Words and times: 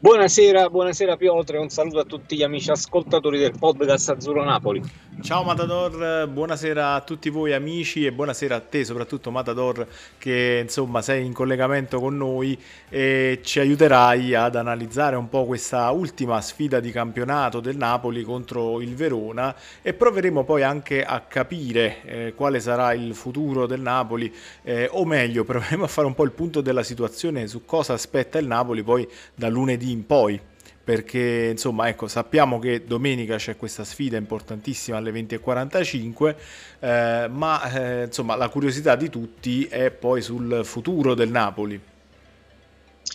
Buonasera, 0.00 0.70
buonasera 0.70 1.16
Piotre, 1.16 1.58
un 1.58 1.70
saluto 1.70 1.98
a 1.98 2.04
tutti 2.04 2.36
gli 2.36 2.44
amici 2.44 2.70
ascoltatori 2.70 3.36
del 3.36 3.58
podcast 3.58 4.10
Azzurro 4.10 4.44
Napoli. 4.44 4.80
Ciao 5.20 5.42
Matador, 5.42 6.28
buonasera 6.28 6.94
a 6.94 7.00
tutti 7.00 7.28
voi 7.28 7.52
amici 7.52 8.06
e 8.06 8.12
buonasera 8.12 8.54
a 8.54 8.60
te 8.60 8.84
soprattutto 8.84 9.32
Matador 9.32 9.84
che 10.16 10.60
insomma 10.62 11.02
sei 11.02 11.26
in 11.26 11.32
collegamento 11.32 11.98
con 11.98 12.16
noi 12.16 12.56
e 12.88 13.40
ci 13.42 13.58
aiuterai 13.58 14.36
ad 14.36 14.54
analizzare 14.54 15.16
un 15.16 15.28
po' 15.28 15.44
questa 15.44 15.90
ultima 15.90 16.40
sfida 16.40 16.78
di 16.78 16.92
campionato 16.92 17.58
del 17.58 17.76
Napoli 17.76 18.22
contro 18.22 18.80
il 18.80 18.94
Verona 18.94 19.54
e 19.82 19.92
proveremo 19.92 20.44
poi 20.44 20.62
anche 20.62 21.04
a 21.04 21.20
capire 21.22 22.02
eh, 22.04 22.34
quale 22.34 22.60
sarà 22.60 22.92
il 22.92 23.12
futuro 23.12 23.66
del 23.66 23.80
Napoli 23.80 24.32
eh, 24.62 24.88
o 24.92 25.04
meglio 25.04 25.42
proveremo 25.44 25.82
a 25.82 25.88
fare 25.88 26.06
un 26.06 26.14
po' 26.14 26.24
il 26.24 26.32
punto 26.32 26.60
della 26.60 26.84
situazione 26.84 27.48
su 27.48 27.64
cosa 27.64 27.92
aspetta 27.92 28.38
il 28.38 28.46
Napoli 28.46 28.84
poi 28.84 29.06
da 29.34 29.48
lunedì 29.48 29.90
in 29.90 30.06
poi 30.06 30.40
perché 30.88 31.48
insomma 31.50 31.86
ecco 31.88 32.08
sappiamo 32.08 32.58
che 32.58 32.86
domenica 32.86 33.36
c'è 33.36 33.58
questa 33.58 33.84
sfida 33.84 34.16
importantissima 34.16 34.96
alle 34.96 35.10
20.45 35.10 36.34
eh, 36.80 37.28
ma 37.28 37.70
eh, 37.70 38.04
insomma 38.04 38.36
la 38.36 38.48
curiosità 38.48 38.96
di 38.96 39.10
tutti 39.10 39.66
è 39.66 39.90
poi 39.90 40.22
sul 40.22 40.62
futuro 40.64 41.12
del 41.12 41.28
Napoli. 41.28 41.78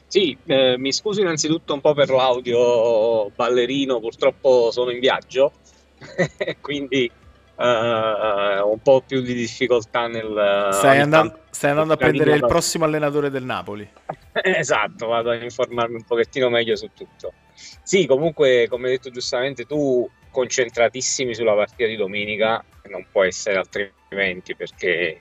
Sì, 0.05 0.37
eh, 0.45 0.77
mi 0.77 0.93
scuso 0.93 1.21
innanzitutto 1.21 1.73
un 1.73 1.81
po' 1.81 1.95
per 1.95 2.11
l'audio 2.11 3.31
ballerino, 3.31 3.99
purtroppo 3.99 4.69
sono 4.69 4.91
in 4.91 4.99
viaggio, 4.99 5.53
quindi 6.61 7.09
uh, 7.55 8.69
un 8.69 8.79
po' 8.81 9.01
più 9.05 9.21
di 9.21 9.33
difficoltà 9.33 10.07
nel... 10.07 10.69
Stai, 10.73 10.99
andando, 10.99 11.39
stai 11.49 11.71
andando 11.71 11.93
a 11.93 11.97
prendere 11.97 12.33
il 12.33 12.45
prossimo 12.45 12.85
allenatore 12.85 13.29
del 13.29 13.43
Napoli. 13.43 13.87
esatto, 14.31 15.07
vado 15.07 15.29
a 15.29 15.35
informarmi 15.35 15.95
un 15.95 16.03
pochettino 16.03 16.49
meglio 16.49 16.75
su 16.75 16.89
tutto. 16.93 17.33
Sì, 17.83 18.05
comunque, 18.05 18.67
come 18.69 18.87
hai 18.87 18.93
detto 18.97 19.09
giustamente 19.09 19.65
tu, 19.65 20.09
concentratissimi 20.31 21.33
sulla 21.33 21.53
partita 21.53 21.87
di 21.87 21.95
domenica, 21.95 22.63
non 22.89 23.05
può 23.11 23.23
essere 23.23 23.57
altrimenti 23.57 24.55
perché 24.55 25.19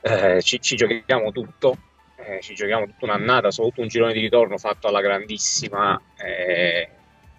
eh, 0.00 0.42
ci, 0.42 0.60
ci, 0.60 0.76
giochiamo 0.76 1.30
tutto, 1.30 1.78
eh, 2.16 2.40
ci 2.42 2.54
giochiamo 2.54 2.84
tutta 2.86 3.06
un'annata, 3.06 3.50
soprattutto 3.50 3.82
un 3.82 3.88
girone 3.88 4.12
di 4.12 4.20
ritorno 4.20 4.58
fatto 4.58 4.88
alla 4.88 5.00
grandissima, 5.00 6.00
eh, 6.16 6.88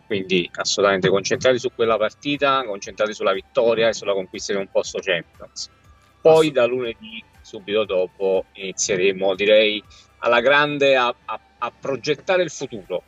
quindi 0.06 0.50
assolutamente 0.54 1.10
concentrati 1.10 1.60
su 1.60 1.72
quella 1.74 1.98
partita, 1.98 2.64
concentrati 2.64 3.14
sulla 3.14 3.34
vittoria 3.34 3.90
e 3.90 3.94
sulla 3.94 4.14
conquista 4.14 4.54
di 4.54 4.60
un 4.60 4.70
posto 4.70 5.00
Champions. 5.00 5.70
Poi 6.22 6.52
da 6.52 6.66
lunedì, 6.66 7.24
subito 7.42 7.86
dopo, 7.86 8.46
inizieremo, 8.54 9.36
direi, 9.36 9.84
alla 10.20 10.42
grande 10.42 10.96
a, 10.96 11.14
a, 11.26 11.40
a 11.60 11.72
progettare 11.72 12.42
il 12.42 12.50
futuro 12.50 13.04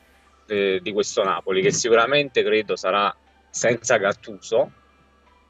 eh, 0.47 0.79
di 0.81 0.91
questo 0.91 1.23
Napoli, 1.23 1.61
che 1.61 1.71
sicuramente 1.71 2.43
credo 2.43 2.75
sarà 2.75 3.15
senza 3.49 3.97
Gattuso. 3.97 4.71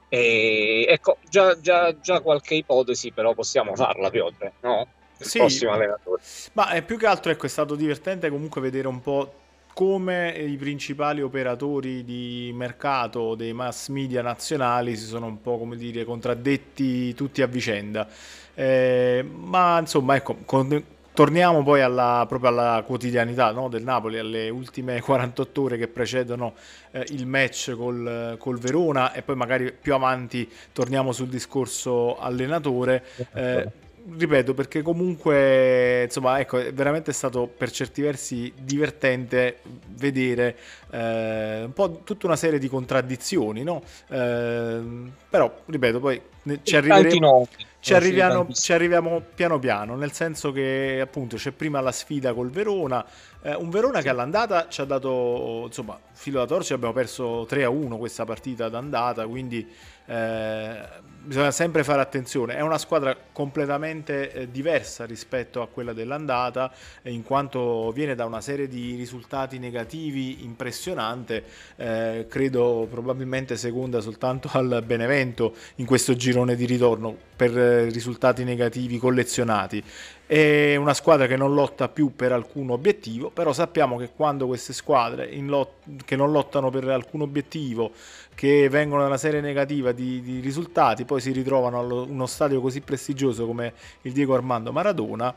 E 0.10 0.86
ecco, 0.88 1.18
già, 1.30 1.60
già, 1.60 2.00
già 2.00 2.22
qualche 2.22 2.56
ipotesi, 2.56 3.12
però 3.12 3.34
possiamo 3.34 3.76
farla, 3.76 4.10
Piotr, 4.10 4.52
no? 4.62 4.88
Il 5.20 5.26
sì, 5.26 5.40
prossimo 5.40 5.72
allenatore. 5.72 6.22
Ma 6.54 6.70
è 6.70 6.82
più 6.84 6.98
che 6.98 7.08
altro 7.08 7.32
ecco, 7.32 7.48
è 7.48 7.50
stato 7.50 7.76
divertente 7.76 8.30
comunque 8.30 8.62
vedere 8.62 8.88
un 8.88 9.02
po' 9.02 9.34
come 9.78 10.30
i 10.30 10.56
principali 10.56 11.22
operatori 11.22 12.04
di 12.04 12.52
mercato 12.52 13.36
dei 13.36 13.54
mass 13.54 13.90
media 13.90 14.24
nazionali 14.24 14.96
si 14.96 15.06
sono 15.06 15.28
un 15.28 15.40
po' 15.40 15.60
come 15.60 15.76
dire 15.76 16.04
contraddetti 16.04 17.14
tutti 17.14 17.44
a 17.44 17.46
vicenda. 17.46 18.08
Eh, 18.56 19.24
ma 19.24 19.78
insomma, 19.78 20.16
ecco, 20.16 20.38
con, 20.46 20.84
Torniamo 21.14 21.62
poi 21.64 21.82
alla, 21.82 22.26
proprio 22.28 22.50
alla 22.50 22.84
quotidianità 22.86 23.52
no, 23.52 23.70
del 23.70 23.84
Napoli, 23.84 24.18
alle 24.18 24.50
ultime 24.50 25.00
48 25.02 25.62
ore 25.62 25.78
che 25.78 25.88
precedono 25.88 26.54
eh, 26.90 27.06
il 27.10 27.28
match 27.28 27.76
col, 27.76 28.36
col, 28.40 28.58
Verona 28.58 29.14
e 29.14 29.22
poi 29.22 29.36
magari 29.36 29.74
più 29.80 29.94
avanti 29.94 30.48
torniamo 30.74 31.12
sul 31.12 31.28
discorso 31.28 32.20
allenatore. 32.20 33.04
Eh, 33.34 33.86
ripeto 34.16 34.54
perché 34.54 34.82
comunque 34.82 36.04
insomma 36.04 36.40
ecco 36.40 36.58
è 36.58 36.72
veramente 36.72 37.12
stato 37.12 37.48
per 37.48 37.72
certi 37.72 38.02
versi 38.02 38.54
divertente 38.58 39.60
vedere 39.90 40.56
eh, 40.92 41.64
un 41.66 41.74
po' 41.74 42.02
tutta 42.04 42.28
una 42.28 42.36
serie 42.36 42.60
di 42.60 42.70
contraddizioni 42.70 43.64
no? 43.64 43.82
Eh, 44.10 44.82
però 45.30 45.62
ripeto 45.66 46.00
poi 46.00 46.22
ci 46.64 46.76
arriveremo 46.76 47.48
ci 47.88 47.94
arriviamo, 47.94 48.48
ci 48.52 48.74
arriviamo, 48.74 49.22
piano 49.34 49.60
piano, 49.60 49.96
nel 49.96 50.12
senso 50.12 50.52
che 50.52 51.00
appunto 51.02 51.38
c'è 51.38 51.52
prima 51.52 51.80
la 51.80 51.94
sfida 51.94 52.34
col 52.34 52.50
Verona, 52.50 53.06
eh, 53.48 53.56
un 53.56 53.70
Verona 53.70 54.02
che 54.02 54.10
all'andata 54.10 54.68
ci 54.68 54.82
ha 54.82 54.84
dato 54.84 55.64
insomma 55.68 55.98
filo 56.12 56.40
da 56.40 56.46
torcia, 56.46 56.74
abbiamo 56.74 56.94
perso 56.94 57.46
3 57.48 57.64
a 57.64 57.70
1 57.70 57.98
questa 57.98 58.26
partita 58.26 58.68
d'andata, 58.68 59.26
quindi 59.26 59.66
eh, 60.10 60.82
bisogna 61.24 61.52
sempre 61.52 61.84
fare 61.84 62.02
attenzione. 62.02 62.56
È 62.56 62.62
una 62.62 62.78
squadra 62.78 63.16
completamente 63.32 64.32
eh, 64.32 64.52
diversa 64.52 65.06
rispetto 65.06 65.62
a 65.62 65.68
quella 65.68 65.94
dell'andata, 65.94 66.74
eh, 67.02 67.12
in 67.12 67.24
quanto 67.24 67.92
viene 67.92 68.16
da 68.16 68.26
una 68.26 68.42
serie 68.42 68.68
di 68.68 68.96
risultati 68.96 69.60
negativi 69.60 70.44
impressionante. 70.44 71.44
Eh, 71.76 72.26
credo 72.30 72.88
probabilmente 72.90 73.58
seconda 73.58 74.02
soltanto 74.02 74.50
al 74.54 74.84
Benevento 74.86 75.54
in 75.76 75.86
questo 75.86 76.16
girone 76.16 76.56
di 76.56 76.66
ritorno 76.66 77.16
per 77.36 77.58
eh, 77.58 77.86
risultati 77.90 78.44
negativi 78.44 78.98
collezionati. 78.98 79.84
È 80.28 80.76
una 80.76 80.94
squadra 80.94 81.26
che 81.26 81.38
non 81.38 81.54
lotta 81.54 81.88
più 81.88 82.14
per 82.14 82.34
alcun 82.34 82.70
obiettivo, 82.72 83.30
però 83.30 83.54
sappiamo 83.54 83.96
che 83.96 84.10
quando 84.14 84.46
queste 84.46 84.74
squadre 84.74 85.34
lot- 85.38 86.04
che 86.04 86.18
non 86.18 86.34
lottano 86.34 86.70
per 86.70 86.86
alcun 86.90 87.22
obiettivo, 87.22 87.94
che 88.36 88.68
vengono 88.68 89.04
da 89.04 89.08
una 89.08 89.18
serie 89.18 89.40
negativa 89.40 89.94
di, 89.94 90.22
di 90.22 90.42
risultati, 90.42 91.06
poi 91.06 91.22
si 91.22 91.32
ritrovano 91.32 91.80
a 91.80 91.82
uno 91.82 92.26
stadio 92.26 92.60
così 92.60 92.82
prestigioso 92.82 93.46
come 93.46 93.72
il 94.02 94.12
Diego 94.12 94.36
Armando 94.36 94.74
Maradona, 94.74 95.34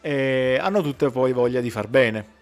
eh, 0.00 0.56
hanno 0.60 0.82
tutte 0.82 1.10
poi 1.10 1.32
voglia 1.32 1.60
di 1.60 1.70
far 1.70 1.88
bene. 1.88 2.36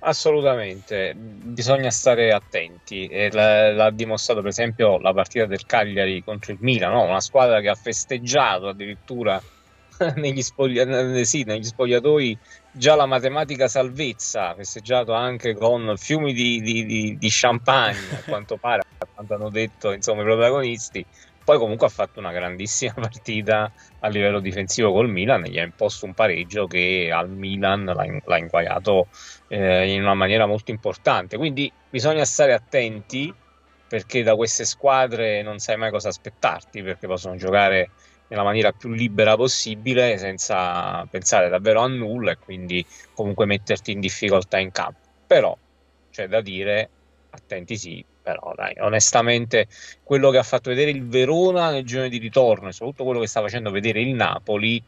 Assolutamente, 0.00 1.14
bisogna 1.16 1.90
stare 1.90 2.30
attenti. 2.30 3.08
E 3.08 3.28
l'ha, 3.32 3.90
dimostrato 3.90 4.40
per 4.40 4.50
esempio 4.50 4.98
la 5.00 5.12
partita 5.12 5.46
del 5.46 5.66
Cagliari 5.66 6.22
contro 6.22 6.52
il 6.52 6.58
Milan, 6.60 6.92
no? 6.92 7.02
una 7.02 7.20
squadra 7.20 7.60
che 7.60 7.68
ha 7.68 7.74
festeggiato 7.74 8.68
addirittura 8.68 9.42
negli, 10.16 10.42
spoglia- 10.42 11.24
sì, 11.24 11.44
negli 11.44 11.64
spogliatoi 11.64 12.38
già 12.70 12.94
la 12.94 13.06
matematica 13.06 13.68
salvezza, 13.68 14.54
festeggiato 14.54 15.12
anche 15.12 15.54
con 15.54 15.94
fiumi 15.96 16.32
di, 16.32 16.60
di, 16.60 16.84
di, 16.84 17.16
di 17.16 17.28
champagne, 17.30 18.16
a 18.16 18.22
quanto 18.24 18.58
pare, 18.58 18.82
a 18.98 19.06
quanto 19.12 19.34
hanno 19.34 19.50
detto 19.50 19.92
insomma, 19.92 20.22
i 20.22 20.24
protagonisti. 20.24 21.04
Poi 21.42 21.58
comunque 21.58 21.86
ha 21.86 21.90
fatto 21.90 22.18
una 22.18 22.32
grandissima 22.32 22.92
partita 22.98 23.72
a 24.00 24.08
livello 24.08 24.40
difensivo 24.40 24.92
col 24.92 25.08
Milan 25.08 25.44
e 25.44 25.50
gli 25.50 25.58
ha 25.58 25.62
imposto 25.62 26.04
un 26.04 26.12
pareggio 26.12 26.66
che 26.66 27.10
al 27.12 27.30
Milan 27.30 27.84
l'ha, 27.84 28.04
l'ha 28.24 28.38
inquagliato 28.38 29.08
eh, 29.46 29.92
in 29.92 30.02
una 30.02 30.14
maniera 30.14 30.46
molto 30.46 30.72
importante. 30.72 31.36
Quindi 31.36 31.72
bisogna 31.88 32.24
stare 32.24 32.52
attenti 32.52 33.32
perché 33.86 34.22
da 34.22 34.34
queste 34.34 34.64
squadre 34.64 35.42
non 35.42 35.58
sai 35.58 35.76
mai 35.76 35.90
cosa 35.90 36.08
aspettarti 36.08 36.82
perché 36.82 37.06
possono 37.06 37.36
giocare 37.36 37.92
nella 38.28 38.42
maniera 38.42 38.72
più 38.72 38.90
libera 38.90 39.36
possibile 39.36 40.18
senza 40.18 41.06
pensare 41.10 41.48
davvero 41.48 41.80
a 41.80 41.86
nulla 41.86 42.32
e 42.32 42.38
quindi 42.38 42.84
comunque 43.14 43.46
metterti 43.46 43.92
in 43.92 44.00
difficoltà 44.00 44.58
in 44.58 44.72
campo. 44.72 44.98
Però 45.26 45.56
c'è 46.10 46.28
da 46.28 46.40
dire, 46.40 46.90
attenti 47.30 47.76
sì, 47.76 48.04
però 48.22 48.52
dai, 48.54 48.74
onestamente 48.80 49.68
quello 50.02 50.30
che 50.30 50.38
ha 50.38 50.42
fatto 50.42 50.70
vedere 50.70 50.90
il 50.90 51.06
Verona 51.06 51.70
nel 51.70 51.84
giorno 51.84 52.08
di 52.08 52.18
ritorno 52.18 52.68
e 52.68 52.72
soprattutto 52.72 53.04
quello 53.04 53.20
che 53.20 53.28
sta 53.28 53.40
facendo 53.40 53.70
vedere 53.70 54.00
il 54.00 54.14
Napoli 54.14 54.82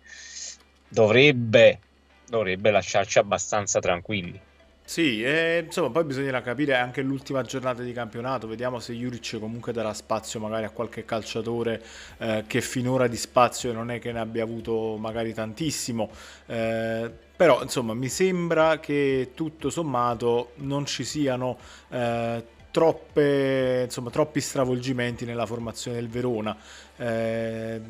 dovrebbe, 0.88 1.80
dovrebbe 2.26 2.70
lasciarci 2.70 3.18
abbastanza 3.18 3.78
tranquilli. 3.78 4.40
Sì, 4.88 5.22
e, 5.22 5.64
insomma, 5.66 5.90
poi 5.90 6.04
bisognerà 6.04 6.40
capire 6.40 6.74
anche 6.74 7.02
l'ultima 7.02 7.42
giornata 7.42 7.82
di 7.82 7.92
campionato, 7.92 8.46
vediamo 8.48 8.78
se 8.78 8.94
Juric 8.94 9.38
comunque 9.38 9.70
darà 9.70 9.92
spazio 9.92 10.40
magari 10.40 10.64
a 10.64 10.70
qualche 10.70 11.04
calciatore 11.04 11.82
eh, 12.16 12.44
che 12.46 12.62
finora 12.62 13.06
di 13.06 13.18
spazio 13.18 13.70
non 13.74 13.90
è 13.90 13.98
che 13.98 14.12
ne 14.12 14.20
abbia 14.20 14.42
avuto 14.44 14.96
magari 14.96 15.34
tantissimo, 15.34 16.10
eh, 16.46 17.12
però 17.36 17.62
insomma 17.62 17.92
mi 17.92 18.08
sembra 18.08 18.80
che 18.80 19.32
tutto 19.34 19.68
sommato 19.68 20.52
non 20.56 20.86
ci 20.86 21.04
siano 21.04 21.58
eh, 21.90 22.42
troppe, 22.70 23.82
insomma, 23.84 24.08
troppi 24.08 24.40
stravolgimenti 24.40 25.26
nella 25.26 25.44
formazione 25.44 25.98
del 25.98 26.08
Verona. 26.08 26.56
Eh, 26.96 27.80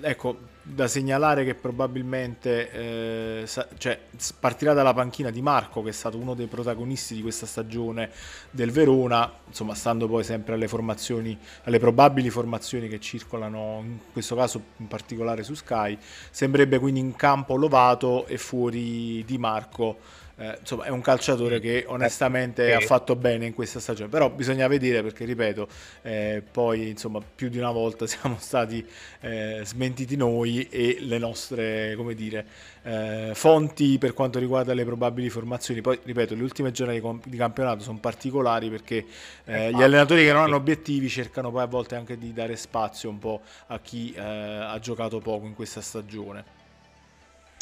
ecco, 0.00 0.49
da 0.62 0.86
segnalare 0.88 1.44
che 1.44 1.54
probabilmente 1.54 2.70
eh, 2.70 3.46
sa- 3.46 3.66
cioè, 3.78 3.98
partirà 4.38 4.72
dalla 4.72 4.92
panchina 4.92 5.30
di 5.30 5.40
Marco, 5.40 5.82
che 5.82 5.90
è 5.90 5.92
stato 5.92 6.18
uno 6.18 6.34
dei 6.34 6.46
protagonisti 6.46 7.14
di 7.14 7.22
questa 7.22 7.46
stagione 7.46 8.10
del 8.50 8.70
Verona, 8.70 9.30
insomma, 9.46 9.74
stando 9.74 10.06
poi 10.06 10.24
sempre 10.24 10.54
alle 10.54 10.68
formazioni, 10.68 11.36
alle 11.64 11.78
probabili 11.78 12.30
formazioni 12.30 12.88
che 12.88 13.00
circolano, 13.00 13.80
in 13.82 13.98
questo 14.12 14.36
caso 14.36 14.62
in 14.76 14.86
particolare 14.86 15.42
su 15.42 15.54
Sky. 15.54 15.96
Sembrerebbe 16.30 16.78
quindi 16.78 17.00
in 17.00 17.16
campo 17.16 17.56
Lovato 17.56 18.26
e 18.26 18.36
fuori 18.38 19.24
di 19.24 19.38
Marco 19.38 19.98
eh, 20.40 20.56
insomma, 20.58 20.84
è 20.84 20.88
un 20.88 21.02
calciatore 21.02 21.60
che 21.60 21.84
onestamente 21.86 22.68
eh, 22.68 22.72
ha 22.72 22.80
fatto 22.80 23.14
bene 23.14 23.44
in 23.44 23.52
questa 23.52 23.78
stagione. 23.78 24.08
Però 24.08 24.30
bisogna 24.30 24.66
vedere 24.68 25.02
perché, 25.02 25.26
ripeto, 25.26 25.68
eh, 26.00 26.42
poi 26.50 26.88
insomma, 26.88 27.20
più 27.20 27.50
di 27.50 27.58
una 27.58 27.70
volta 27.70 28.06
siamo 28.08 28.36
stati 28.38 28.84
eh, 29.20 29.60
smentiti 29.64 30.16
noi 30.16 30.66
e 30.70 30.96
le 31.00 31.18
nostre, 31.18 31.94
come 31.94 32.14
dire, 32.14 32.46
eh, 32.82 33.32
fonti 33.34 33.98
per 33.98 34.14
quanto 34.14 34.38
riguarda 34.38 34.72
le 34.72 34.86
probabili 34.86 35.28
formazioni. 35.28 35.82
Poi, 35.82 36.00
ripeto, 36.02 36.34
le 36.34 36.42
ultime 36.42 36.70
giornate 36.70 37.20
di, 37.28 37.36
campionato 37.36 37.82
sono 37.82 37.98
particolari 37.98 38.70
perché 38.70 39.04
eh, 39.44 39.70
gli 39.70 39.82
allenatori 39.82 40.24
che 40.24 40.32
non 40.32 40.44
hanno 40.44 40.56
obiettivi 40.56 41.10
cercano 41.10 41.50
poi 41.50 41.62
a 41.62 41.66
volte 41.66 41.96
anche 41.96 42.16
di 42.16 42.32
dare 42.32 42.56
spazio 42.56 43.10
un 43.10 43.18
po' 43.18 43.42
a 43.66 43.78
chi 43.78 44.14
ha 44.16 44.78
giocato 44.78 45.18
poco 45.18 45.44
in 45.44 45.54
questa 45.54 45.82
stagione. 45.82 46.60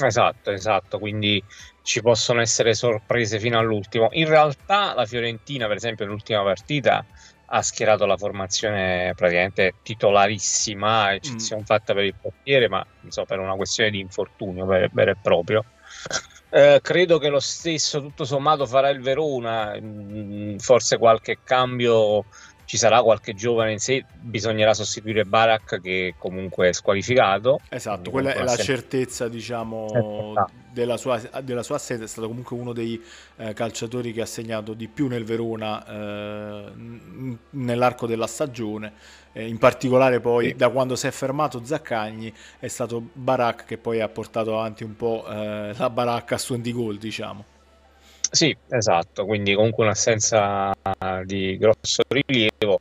Esatto, 0.00 0.52
esatto, 0.52 1.00
quindi 1.00 1.42
ci 1.88 2.02
possono 2.02 2.42
essere 2.42 2.74
sorprese 2.74 3.40
fino 3.40 3.58
all'ultimo. 3.58 4.10
In 4.12 4.28
realtà 4.28 4.92
la 4.92 5.06
Fiorentina, 5.06 5.66
per 5.66 5.76
esempio, 5.76 6.04
nell'ultima 6.04 6.42
partita 6.42 7.02
ha 7.46 7.62
schierato 7.62 8.04
la 8.04 8.18
formazione 8.18 9.14
praticamente 9.16 9.76
titolarissima, 9.82 11.14
eccezione 11.14 11.62
mm. 11.62 11.64
fatta 11.64 11.94
per 11.94 12.04
il 12.04 12.14
portiere, 12.20 12.68
ma 12.68 12.84
insomma, 13.00 13.26
per 13.26 13.38
una 13.38 13.54
questione 13.54 13.88
di 13.88 14.00
infortunio 14.00 14.66
vero, 14.66 15.10
e 15.10 15.16
proprio. 15.16 15.64
Eh, 16.50 16.80
credo 16.82 17.16
che 17.16 17.30
lo 17.30 17.40
stesso, 17.40 18.02
tutto 18.02 18.26
sommato, 18.26 18.66
farà 18.66 18.90
il 18.90 19.00
Verona. 19.00 19.74
Mm, 19.80 20.58
forse 20.58 20.98
qualche 20.98 21.38
cambio 21.42 22.26
ci 22.68 22.76
sarà 22.76 23.00
qualche 23.00 23.32
giovane 23.32 23.72
in 23.72 23.78
sé, 23.78 24.04
bisognerà 24.20 24.74
sostituire 24.74 25.24
Barak 25.24 25.80
che 25.80 26.16
comunque 26.18 26.68
è 26.68 26.72
squalificato. 26.74 27.60
Esatto, 27.70 28.10
quella 28.10 28.34
è 28.34 28.42
la 28.42 28.48
sempre... 28.48 28.64
certezza 28.64 29.26
diciamo 29.26 30.34
eh, 30.36 30.52
della 30.70 30.98
sua, 30.98 31.18
della 31.42 31.62
sua 31.62 31.76
assenza, 31.76 32.04
è 32.04 32.06
stato 32.06 32.28
comunque 32.28 32.58
uno 32.58 32.74
dei 32.74 33.02
eh, 33.36 33.54
calciatori 33.54 34.12
che 34.12 34.20
ha 34.20 34.26
segnato 34.26 34.74
di 34.74 34.86
più 34.86 35.06
nel 35.06 35.24
Verona 35.24 35.82
eh, 35.86 36.72
nell'arco 37.52 38.06
della 38.06 38.26
stagione, 38.26 38.92
eh, 39.32 39.48
in 39.48 39.56
particolare 39.56 40.20
poi 40.20 40.48
sì. 40.48 40.56
da 40.56 40.68
quando 40.68 40.94
si 40.94 41.06
è 41.06 41.10
fermato 41.10 41.64
Zaccagni 41.64 42.30
è 42.58 42.68
stato 42.68 43.02
Barak 43.14 43.64
che 43.64 43.78
poi 43.78 44.02
ha 44.02 44.08
portato 44.10 44.58
avanti 44.58 44.84
un 44.84 44.94
po' 44.94 45.24
eh, 45.26 45.72
la 45.74 45.88
baracca 45.88 46.34
a 46.34 46.38
suon 46.38 46.60
di 46.60 46.74
gol 46.74 46.98
diciamo. 46.98 47.56
Sì, 48.30 48.56
esatto, 48.68 49.24
quindi 49.24 49.54
comunque 49.54 49.84
un'assenza 49.84 50.72
di 51.24 51.56
grosso 51.58 52.02
rilievo. 52.08 52.78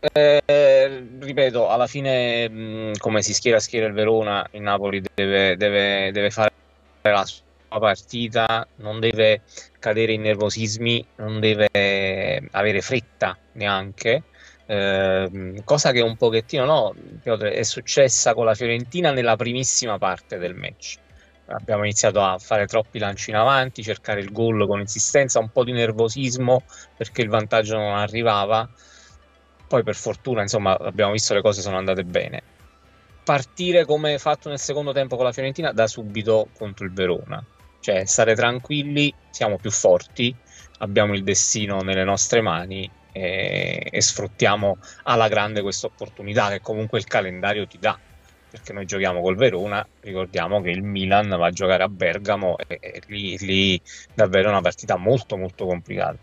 Eh, 0.00 1.06
ripeto, 1.20 1.68
alla 1.68 1.86
fine, 1.86 2.92
come 2.98 3.22
si 3.22 3.32
schiera 3.34 3.60
schiera 3.60 3.86
il 3.86 3.92
Verona, 3.92 4.46
il 4.52 4.60
Napoli 4.62 5.00
deve, 5.14 5.56
deve, 5.56 6.10
deve 6.12 6.30
fare 6.30 6.52
la 7.02 7.24
sua 7.24 7.78
partita, 7.78 8.66
non 8.76 8.98
deve 9.00 9.42
cadere 9.78 10.12
in 10.12 10.22
nervosismi, 10.22 11.06
non 11.16 11.40
deve 11.40 11.68
avere 12.50 12.80
fretta 12.80 13.36
neanche. 13.52 14.22
Eh, 14.66 15.60
cosa 15.64 15.92
che 15.92 16.00
un 16.00 16.16
pochettino 16.16 16.64
no, 16.64 16.94
è 17.22 17.62
successa 17.62 18.34
con 18.34 18.44
la 18.44 18.54
Fiorentina 18.54 19.12
nella 19.12 19.36
primissima 19.36 19.98
parte 19.98 20.38
del 20.38 20.54
match 20.54 20.98
abbiamo 21.46 21.84
iniziato 21.84 22.22
a 22.22 22.38
fare 22.38 22.66
troppi 22.66 22.98
lanci 22.98 23.30
in 23.30 23.36
avanti, 23.36 23.82
cercare 23.82 24.20
il 24.20 24.32
gol 24.32 24.66
con 24.66 24.80
insistenza, 24.80 25.38
un 25.38 25.50
po' 25.50 25.64
di 25.64 25.72
nervosismo 25.72 26.62
perché 26.96 27.22
il 27.22 27.28
vantaggio 27.28 27.76
non 27.76 27.96
arrivava. 27.96 28.68
Poi 29.66 29.82
per 29.82 29.94
fortuna, 29.94 30.42
insomma, 30.42 30.76
abbiamo 30.78 31.12
visto 31.12 31.34
le 31.34 31.40
cose 31.40 31.60
sono 31.60 31.78
andate 31.78 32.04
bene. 32.04 32.42
Partire 33.24 33.84
come 33.84 34.18
fatto 34.18 34.48
nel 34.48 34.58
secondo 34.58 34.92
tempo 34.92 35.16
con 35.16 35.24
la 35.24 35.32
Fiorentina 35.32 35.72
da 35.72 35.86
subito 35.86 36.48
contro 36.56 36.84
il 36.84 36.92
Verona. 36.92 37.42
Cioè, 37.80 38.04
stare 38.04 38.34
tranquilli, 38.34 39.12
siamo 39.30 39.56
più 39.56 39.70
forti, 39.70 40.34
abbiamo 40.78 41.14
il 41.14 41.24
destino 41.24 41.80
nelle 41.80 42.04
nostre 42.04 42.40
mani 42.40 42.88
e, 43.12 43.88
e 43.90 44.00
sfruttiamo 44.00 44.78
alla 45.04 45.28
grande 45.28 45.62
questa 45.62 45.86
opportunità 45.86 46.48
che 46.48 46.60
comunque 46.60 46.98
il 46.98 47.06
calendario 47.06 47.66
ti 47.66 47.78
dà 47.78 47.98
perché 48.52 48.74
noi 48.74 48.84
giochiamo 48.84 49.22
col 49.22 49.34
Verona, 49.34 49.86
ricordiamo 50.00 50.60
che 50.60 50.68
il 50.68 50.82
Milan 50.82 51.30
va 51.30 51.46
a 51.46 51.50
giocare 51.50 51.84
a 51.84 51.88
Bergamo 51.88 52.58
e, 52.58 52.78
e 52.80 53.00
lì, 53.06 53.34
lì 53.38 53.80
davvero 54.12 54.48
è 54.48 54.50
una 54.50 54.60
partita 54.60 54.98
molto 54.98 55.38
molto 55.38 55.64
complicata. 55.64 56.18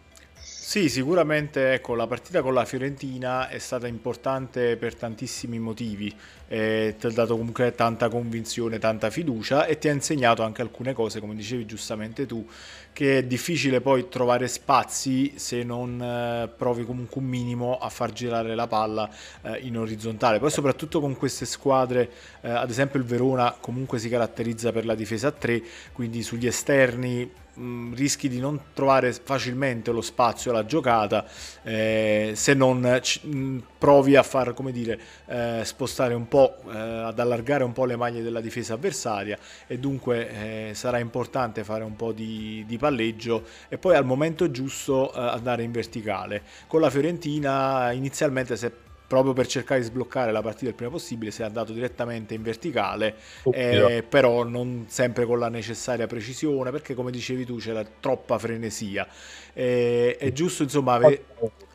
Sì, 0.69 0.87
sicuramente 0.87 1.73
ecco, 1.73 1.95
la 1.95 2.05
partita 2.05 2.43
con 2.43 2.53
la 2.53 2.63
Fiorentina 2.63 3.49
è 3.49 3.57
stata 3.57 3.87
importante 3.87 4.77
per 4.77 4.93
tantissimi 4.93 5.57
motivi, 5.57 6.15
eh, 6.47 6.93
ti 6.95 7.07
ha 7.07 7.09
dato 7.09 7.35
comunque 7.35 7.73
tanta 7.73 8.07
convinzione, 8.07 8.77
tanta 8.77 9.09
fiducia 9.09 9.65
e 9.65 9.79
ti 9.79 9.89
ha 9.89 9.91
insegnato 9.91 10.43
anche 10.43 10.61
alcune 10.61 10.93
cose, 10.93 11.19
come 11.19 11.33
dicevi 11.33 11.65
giustamente 11.65 12.27
tu, 12.27 12.47
che 12.93 13.17
è 13.17 13.23
difficile 13.23 13.81
poi 13.81 14.09
trovare 14.09 14.47
spazi 14.47 15.39
se 15.39 15.63
non 15.63 15.99
eh, 15.99 16.47
provi 16.55 16.85
comunque 16.85 17.19
un 17.19 17.27
minimo 17.27 17.79
a 17.79 17.89
far 17.89 18.11
girare 18.11 18.53
la 18.53 18.67
palla 18.67 19.09
eh, 19.41 19.57
in 19.61 19.75
orizzontale. 19.75 20.37
Poi 20.37 20.51
soprattutto 20.51 20.99
con 20.99 21.17
queste 21.17 21.47
squadre, 21.47 22.11
eh, 22.41 22.49
ad 22.51 22.69
esempio 22.69 22.99
il 22.99 23.05
Verona 23.07 23.57
comunque 23.59 23.97
si 23.97 24.07
caratterizza 24.07 24.71
per 24.71 24.85
la 24.85 24.93
difesa 24.93 25.29
a 25.29 25.31
3, 25.31 25.63
quindi 25.93 26.21
sugli 26.21 26.45
esterni 26.45 27.47
mh, 27.59 27.95
rischi 27.95 28.29
di 28.29 28.39
non 28.39 28.59
trovare 28.73 29.11
facilmente 29.13 29.91
lo 29.91 30.01
spazio 30.01 30.51
alla 30.51 30.65
giocata 30.65 31.25
eh, 31.63 32.31
se 32.35 32.53
non 32.53 32.99
c- 33.01 33.23
mh, 33.23 33.63
provi 33.77 34.15
a 34.15 34.23
far 34.23 34.53
come 34.53 34.71
dire 34.71 34.99
eh, 35.27 35.61
spostare 35.63 36.13
un 36.13 36.27
po' 36.27 36.57
eh, 36.67 36.77
ad 36.77 37.19
allargare 37.19 37.63
un 37.63 37.73
po' 37.73 37.85
le 37.85 37.95
maglie 37.95 38.21
della 38.21 38.41
difesa 38.41 38.73
avversaria 38.73 39.37
e 39.67 39.77
dunque 39.77 40.69
eh, 40.69 40.73
sarà 40.73 40.99
importante 40.99 41.63
fare 41.63 41.83
un 41.83 41.95
po' 41.95 42.11
di, 42.11 42.63
di, 42.67 42.77
palleggio 42.77 43.45
e 43.67 43.77
poi 43.77 43.95
al 43.95 44.05
momento 44.05 44.49
giusto 44.51 45.13
eh, 45.13 45.19
andare 45.19 45.63
in 45.63 45.71
verticale. 45.71 46.41
Con 46.67 46.81
la 46.81 46.89
Fiorentina 46.89 47.91
inizialmente 47.91 48.55
si 48.57 48.65
è 48.65 48.71
proprio 49.09 49.33
per 49.33 49.47
cercare 49.47 49.79
di 49.79 49.87
sbloccare 49.87 50.31
la 50.31 50.43
partita 50.43 50.69
il 50.69 50.75
prima 50.75 50.91
possibile, 50.91 51.31
si 51.31 51.41
è 51.41 51.45
andato 51.45 51.73
direttamente 51.73 52.35
in 52.35 52.43
verticale, 52.43 53.15
eh, 53.51 54.05
però 54.07 54.43
non 54.43 54.85
sempre 54.87 55.25
con 55.25 55.39
la 55.39 55.49
necessaria 55.49 56.05
precisione, 56.05 56.69
perché 56.69 56.93
come 56.93 57.09
dicevi 57.09 57.43
tu 57.43 57.57
c'era 57.57 57.83
troppa 57.83 58.37
frenesia. 58.37 59.07
Eh, 59.53 60.15
è 60.15 60.31
giusto 60.31 60.61
insomma 60.61 60.93
ave- 60.93 61.25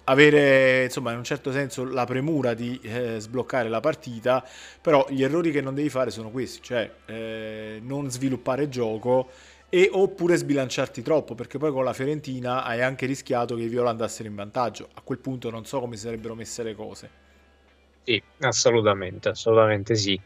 avere 0.05 0.85
insomma 0.85 1.11
in 1.11 1.19
un 1.19 1.25
certo 1.25 1.51
senso 1.51 1.85
la 1.85 2.05
premura 2.05 2.55
di 2.55 2.79
eh, 2.83 3.17
sbloccare 3.19 3.69
la 3.69 3.81
partita, 3.81 4.47
però 4.81 5.05
gli 5.11 5.25
errori 5.25 5.51
che 5.51 5.61
non 5.61 5.75
devi 5.75 5.89
fare 5.89 6.13
sono 6.13 6.31
questi, 6.31 6.63
cioè 6.63 6.89
eh, 7.07 7.81
non 7.83 8.13
sviluppare 8.13 8.69
gioco 8.69 9.29
e 9.69 9.89
oppure 9.91 10.37
sbilanciarti 10.37 11.03
troppo 11.03 11.35
perché 11.35 11.59
poi 11.59 11.73
con 11.73 11.83
la 11.83 11.93
Fiorentina 11.93 12.63
hai 12.63 12.81
anche 12.81 13.07
rischiato 13.07 13.57
che 13.57 13.63
i 13.63 13.69
Viola 13.69 13.91
andassero 13.91 14.29
in 14.29 14.37
vantaggio. 14.37 14.89
A 14.95 15.01
quel 15.01 15.19
punto 15.19 15.51
non 15.51 15.67
so 15.67 15.81
come 15.81 15.97
sarebbero 15.97 16.37
messe 16.37 16.63
le 16.63 16.77
cose 16.77 17.24
sì, 18.05 18.23
assolutamente, 18.41 19.31
assolutamente 19.31 19.95
sì. 19.95 20.21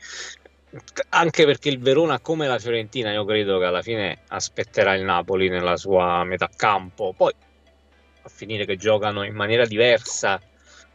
Anche 1.11 1.45
perché 1.47 1.71
il 1.71 1.79
Verona, 1.79 2.21
come 2.21 2.47
la 2.47 2.59
Fiorentina, 2.59 3.11
io 3.11 3.25
credo 3.25 3.59
che 3.59 3.65
alla 3.65 3.83
fine 3.83 4.19
aspetterà 4.29 4.95
il 4.95 5.03
Napoli 5.03 5.49
nella 5.49 5.77
sua 5.77 6.23
metà 6.25 6.51
campo. 6.55 7.15
Poi 7.17 7.33
a 8.23 8.29
finire 8.29 8.67
che 8.67 8.77
giocano 8.77 9.23
in 9.25 9.35
maniera 9.35 9.65
diversa 9.65 10.41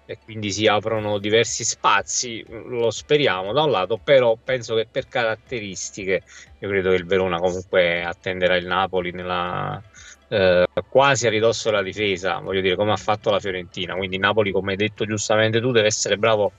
e 0.05 0.17
quindi 0.24 0.51
si 0.51 0.67
aprono 0.67 1.17
diversi 1.17 1.63
spazi, 1.63 2.43
lo 2.48 2.91
speriamo 2.91 3.53
da 3.53 3.63
un 3.63 3.72
lato, 3.72 4.00
però 4.03 4.38
penso 4.43 4.75
che 4.75 4.88
per 4.89 5.07
caratteristiche 5.07 6.24
io 6.60 6.69
credo 6.69 6.89
che 6.89 6.95
il 6.95 7.05
Verona 7.05 7.39
comunque 7.39 8.03
attenderà 8.03 8.55
il 8.57 8.65
Napoli 8.65 9.12
nella, 9.12 9.81
eh, 10.27 10.65
quasi 10.89 11.27
a 11.27 11.29
ridosso 11.29 11.69
della 11.69 11.83
difesa, 11.83 12.39
voglio 12.39 12.62
dire, 12.62 12.75
come 12.75 12.91
ha 12.91 12.98
fatto 12.98 13.29
la 13.29 13.39
Fiorentina. 13.39 13.95
Quindi 13.95 14.17
Napoli, 14.17 14.51
come 14.51 14.72
hai 14.72 14.77
detto 14.77 15.05
giustamente 15.05 15.62
tu, 15.62 15.72
deve 15.72 15.88
essere 15.88 16.17
bravo 16.17 16.51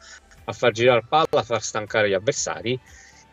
a 0.44 0.52
far 0.52 0.72
girare 0.72 1.04
palla, 1.08 1.26
a 1.30 1.42
far 1.42 1.62
stancare 1.62 2.08
gli 2.08 2.14
avversari 2.14 2.78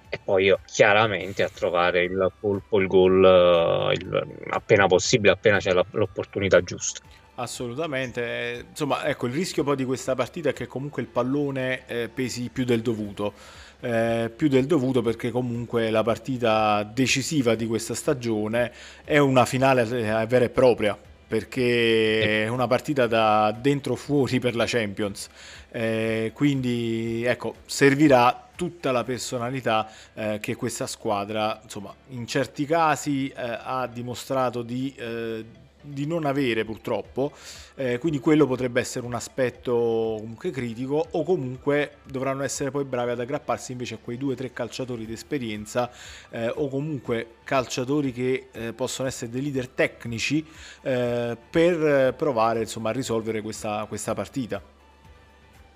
e 0.10 0.20
poi 0.22 0.54
chiaramente 0.66 1.44
a 1.44 1.50
trovare 1.50 2.04
il 2.04 2.34
colpo, 2.40 2.80
il 2.82 2.88
gol 2.88 3.94
eh, 3.94 4.50
appena 4.50 4.88
possibile, 4.88 5.34
appena 5.34 5.58
c'è 5.58 5.74
l'opportunità 5.92 6.62
giusta. 6.62 7.00
Assolutamente, 7.36 8.66
insomma, 8.70 9.06
ecco, 9.06 9.26
il 9.26 9.34
rischio 9.34 9.64
poi 9.64 9.76
di 9.76 9.86
questa 9.86 10.16
partita 10.16 10.50
è 10.50 10.54
che 10.54 10.68
comunque 10.68 11.02
il 11.02 11.08
pallone 11.08 11.88
eh, 11.88 12.10
pesi 12.14 12.50
più 12.52 12.66
del 12.66 12.82
dovuto. 12.82 13.34
Eh, 13.80 14.32
più 14.36 14.48
del 14.48 14.68
dovuto 14.68 15.02
perché 15.02 15.32
comunque 15.32 15.90
la 15.90 16.04
partita 16.04 16.84
decisiva 16.84 17.56
di 17.56 17.66
questa 17.66 17.96
stagione 17.96 18.72
è 19.04 19.18
una 19.18 19.44
finale 19.46 19.82
eh, 19.82 20.26
vera 20.28 20.46
e 20.46 20.50
propria 20.50 20.96
perché 21.32 22.44
è 22.44 22.48
una 22.50 22.68
partita 22.68 23.08
da 23.08 23.58
dentro 23.58 23.96
fuori 23.96 24.40
per 24.40 24.54
la 24.56 24.66
Champions. 24.68 25.30
Eh, 25.72 26.32
quindi 26.36 27.24
ecco 27.24 27.56
servirà 27.66 28.50
tutta 28.54 28.92
la 28.92 29.06
personalità 29.06 29.90
eh, 30.14 30.40
che 30.42 30.56
questa 30.56 30.86
squadra 30.86 31.58
insomma 31.64 31.96
in 32.10 32.28
certi 32.28 32.66
casi 32.66 33.30
eh, 33.30 33.34
ha 33.36 33.88
dimostrato 33.88 34.62
di 34.62 34.94
eh, 34.98 35.46
di 35.82 36.06
non 36.06 36.26
avere 36.26 36.64
purtroppo, 36.64 37.32
eh, 37.76 37.98
quindi 37.98 38.20
quello 38.20 38.46
potrebbe 38.46 38.80
essere 38.80 39.06
un 39.06 39.14
aspetto 39.14 40.18
comunque 40.20 40.52
critico 40.52 41.06
o 41.12 41.24
comunque 41.24 41.98
dovranno 42.04 42.44
essere 42.44 42.72
poi 42.72 42.84
bravi 42.84 43.12
ad 43.12 43.20
aggrapparsi 43.20 43.72
invece 43.72 43.96
a 43.96 43.98
quei 44.02 44.18
due 44.18 44.34
o 44.34 44.36
tre 44.36 44.52
calciatori 44.54 45.06
di 45.06 45.14
esperienza 45.14 45.92
eh, 46.30 46.48
o 46.48 46.68
comunque 46.68 47.36
calciatori 47.44 48.12
che 48.12 48.48
eh, 48.52 48.74
possono 48.74 49.08
essere 49.08 49.32
dei 49.32 49.42
leader 49.42 49.68
tecnici 49.68 50.46
eh, 50.82 51.38
per 51.50 52.14
provare 52.16 52.60
insomma, 52.60 52.90
a 52.90 52.94
risolvere 52.94 53.42
questa, 53.42 53.86
questa 53.88 54.14
partita. 54.14 54.62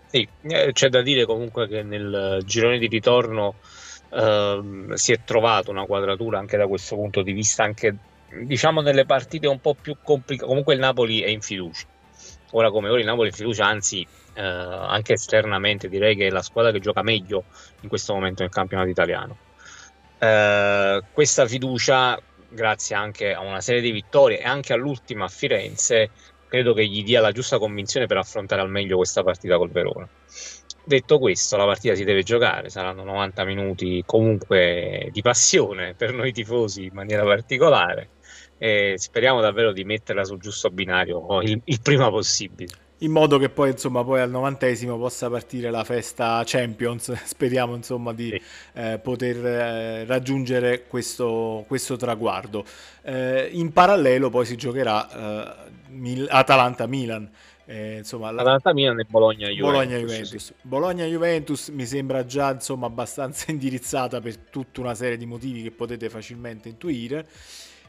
Sì, 0.08 0.28
eh, 0.44 0.72
c'è 0.72 0.90
da 0.90 1.02
dire 1.02 1.26
comunque 1.26 1.68
che 1.68 1.84
nel 1.84 2.42
girone 2.46 2.78
di 2.78 2.88
ritorno 2.88 3.56
Uh, 4.08 4.94
si 4.94 5.12
è 5.12 5.24
trovato 5.26 5.72
una 5.72 5.86
quadratura 5.86 6.38
anche 6.38 6.56
da 6.56 6.68
questo 6.68 6.96
punto 6.96 7.22
di 7.22 7.34
vista, 7.34 7.64
anche 7.64 7.98
diciamo 8.30 8.82
nelle 8.82 9.06
partite 9.06 9.48
un 9.48 9.60
po' 9.60 9.76
più 9.76 9.98
complicate. 10.02 10.48
Comunque 10.48 10.74
il 10.74 10.80
Napoli 10.80 11.22
è 11.22 11.28
in 11.28 11.42
fiducia. 11.42 11.86
Ora 12.52 12.72
come 12.72 12.90
ora 12.90 13.00
il 13.00 13.06
Napoli 13.06 13.28
è 13.28 13.32
in 13.32 13.38
fiducia, 13.38 13.66
anzi 13.66 14.06
uh, 14.36 14.40
anche 14.40 15.14
esternamente 15.14 15.90
direi 15.90 16.16
che 16.16 16.28
è 16.28 16.30
la 16.30 16.42
squadra 16.42 16.72
che 16.72 16.80
gioca 16.80 17.02
meglio 17.02 17.44
in 17.82 17.90
questo 17.90 18.14
momento 18.14 18.44
nel 18.44 18.52
campionato 18.52 18.90
italiano. 18.90 19.38
Uh, 20.20 21.04
questa 21.12 21.46
fiducia, 21.46 22.20
grazie 22.50 22.96
anche 22.96 23.34
a 23.34 23.42
una 23.42 23.62
serie 23.62 23.82
di 23.82 23.92
vittorie 23.92 24.40
e 24.40 24.46
anche 24.46 24.74
all'ultima 24.74 25.26
a 25.26 25.28
Firenze, 25.28 26.12
credo 26.48 26.74
che 26.74 26.86
gli 26.86 27.04
dia 27.04 27.20
la 27.20 27.32
giusta 27.32 27.58
convinzione 27.58 28.06
per 28.06 28.18
affrontare 28.18 28.62
al 28.62 28.70
meglio 28.70 28.98
questa 28.98 29.24
partita 29.24 29.58
col 29.58 29.72
Verona. 29.72 30.08
Detto 30.88 31.18
questo, 31.18 31.58
la 31.58 31.66
partita 31.66 31.96
si 31.96 32.04
deve 32.04 32.22
giocare, 32.22 32.70
saranno 32.70 33.04
90 33.04 33.44
minuti 33.44 34.04
comunque 34.06 35.10
di 35.12 35.22
passione 35.22 35.96
per 35.96 36.14
noi 36.14 36.32
tifosi 36.32 36.86
in 36.86 36.94
maniera 36.94 37.24
particolare 37.24 38.10
e 38.58 38.96
speriamo 38.98 39.42
davvero 39.42 39.72
di 39.72 39.84
metterla 39.84 40.24
sul 40.24 40.40
giusto 40.40 40.70
binario 40.70 41.42
il, 41.42 41.60
il 41.64 41.82
prima 41.82 42.10
possibile. 42.10 42.84
In 43.00 43.12
modo 43.12 43.38
che 43.38 43.50
poi, 43.50 43.72
insomma, 43.72 44.06
poi 44.06 44.22
al 44.22 44.30
novantesimo 44.30 44.98
possa 44.98 45.30
partire 45.30 45.70
la 45.70 45.84
festa 45.84 46.42
Champions. 46.46 47.12
Speriamo, 47.26 47.76
insomma, 47.76 48.14
di 48.14 48.30
sì. 48.30 48.42
eh, 48.80 49.00
poter 49.00 49.46
eh, 49.46 50.06
raggiungere 50.06 50.86
questo, 50.88 51.66
questo 51.68 51.98
traguardo. 51.98 52.64
Eh, 53.04 53.50
in 53.52 53.74
parallelo 53.74 54.30
poi 54.30 54.46
si 54.46 54.56
giocherà 54.56 55.10
eh, 55.10 55.72
Mil- 55.90 56.28
Atalanta-Milan 56.30 57.30
eh, 57.68 57.98
insomma, 57.98 58.30
Atalanta 58.30 58.74
Milan 58.74 59.00
e 59.00 59.06
Bologna 59.06 59.48
Juventus. 59.50 59.72
Bologna 59.72 59.98
Juventus. 59.98 60.46
Sì. 60.46 60.54
Bologna 60.62 61.06
Juventus 61.06 61.68
mi 61.70 61.86
sembra 61.86 62.24
già 62.26 62.52
insomma 62.52 62.86
abbastanza 62.86 63.50
indirizzata 63.52 64.22
per 64.22 64.38
tutta 64.38 64.82
una 64.82 64.94
serie 64.94 65.18
di 65.18 65.26
motivi 65.26 65.64
che 65.64 65.72
potete 65.72 66.10
facilmente 66.10 66.70
intuire. 66.70 67.28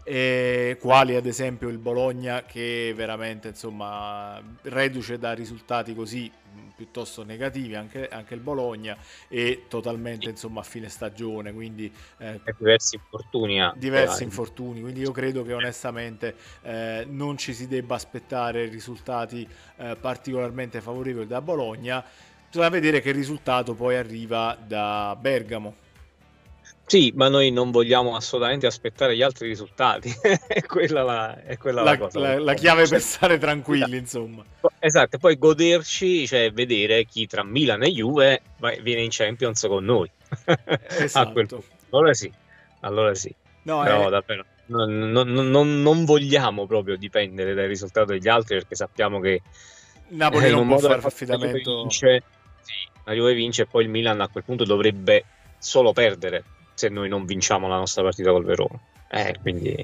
Eh, 0.08 0.76
quali 0.80 1.16
ad 1.16 1.26
esempio 1.26 1.68
il 1.68 1.78
Bologna 1.78 2.44
che 2.44 2.92
veramente 2.94 3.48
insomma 3.48 4.40
reduce 4.62 5.18
da 5.18 5.32
risultati 5.32 5.96
così 5.96 6.30
piuttosto 6.76 7.25
negativi 7.25 7.75
anche, 7.75 8.06
anche 8.06 8.34
il 8.34 8.40
Bologna 8.40 8.96
e 9.26 9.64
totalmente 9.66 10.30
insomma 10.30 10.60
a 10.60 10.62
fine 10.62 10.88
stagione 10.88 11.52
quindi 11.52 11.92
eh, 12.18 12.40
diversi 12.56 12.94
infortuni 12.94 13.72
diversi 13.75 14.22
infortuni. 14.22 14.80
Quindi 14.80 15.00
io 15.00 15.10
credo 15.10 15.42
che 15.42 15.54
onestamente 15.54 16.36
eh, 16.62 17.04
non 17.08 17.36
ci 17.36 17.52
si 17.52 17.66
debba 17.66 17.96
aspettare 17.96 18.66
risultati 18.66 19.44
eh, 19.76 19.96
particolarmente 20.00 20.80
favorevoli 20.80 21.26
da 21.26 21.40
Bologna. 21.40 22.04
Bisogna 22.46 22.68
vedere 22.68 23.00
che 23.00 23.10
risultato 23.10 23.75
poi 23.75 23.96
arriva 23.96 24.56
da 24.64 25.16
Bergamo 25.20 25.84
sì, 26.88 27.12
ma 27.16 27.28
noi 27.28 27.50
non 27.50 27.73
vogliamo 27.73 28.14
assolutamente 28.14 28.66
aspettare 28.66 29.16
gli 29.16 29.23
altri 29.23 29.49
risultati, 29.49 30.09
è 30.47 30.62
quella 30.62 31.02
la, 31.02 31.43
è 31.43 31.57
quella 31.59 31.83
la, 31.83 31.90
la 31.90 31.99
cosa. 31.99 32.21
La, 32.21 32.38
la 32.38 32.55
chiave 32.55 32.87
per 32.87 33.00
stare 33.00 33.38
tranquilli, 33.38 33.83
esatto. 33.83 33.97
insomma. 33.97 34.45
Esatto, 34.78 35.19
poi 35.19 35.37
goderci, 35.37 36.28
cioè 36.28 36.52
vedere 36.52 37.05
chi 37.05 37.26
tra 37.26 37.43
Milan 37.43 37.83
e 37.83 37.90
Juve 37.90 38.40
viene 38.83 39.02
in 39.02 39.09
Champions 39.11 39.66
con 39.66 39.85
noi. 39.85 40.09
Esatto. 40.99 41.62
allora 41.90 42.14
sì, 42.14 42.33
allora 42.81 43.14
sì. 43.14 43.35
No, 43.62 43.83
Però 43.83 44.07
è... 44.07 44.11
davvero 44.11 44.45
non, 44.66 45.11
non, 45.11 45.28
non, 45.28 45.83
non, 45.83 46.05
vogliamo 46.05 46.66
proprio 46.66 46.97
dipendere 46.97 47.55
dai 47.55 47.66
risultati 47.66 48.12
degli 48.12 48.28
altri 48.28 48.57
perché 48.57 48.75
sappiamo 48.75 49.21
che 49.21 49.43
Napoli 50.09 50.47
eh, 50.47 50.50
non 50.50 50.66
può 50.66 50.78
fare 50.78 51.00
affidamento. 51.02 51.83
Vince, 51.83 52.23
sì, 52.61 52.88
la 53.05 53.12
Juve 53.12 53.35
vince 53.35 53.62
e 53.62 53.66
poi 53.66 53.85
il 53.85 53.90
Milan 53.90 54.21
a 54.21 54.28
quel 54.28 54.45
punto 54.45 54.64
dovrebbe 54.64 55.25
solo 55.59 55.93
perdere 55.93 56.45
se 56.76 56.88
noi 56.90 57.09
non 57.09 57.25
vinciamo 57.25 57.66
la 57.66 57.78
nostra 57.78 58.02
partita 58.02 58.30
col 58.30 58.45
Verona. 58.45 58.78
Eh, 59.09 59.35
quindi 59.40 59.75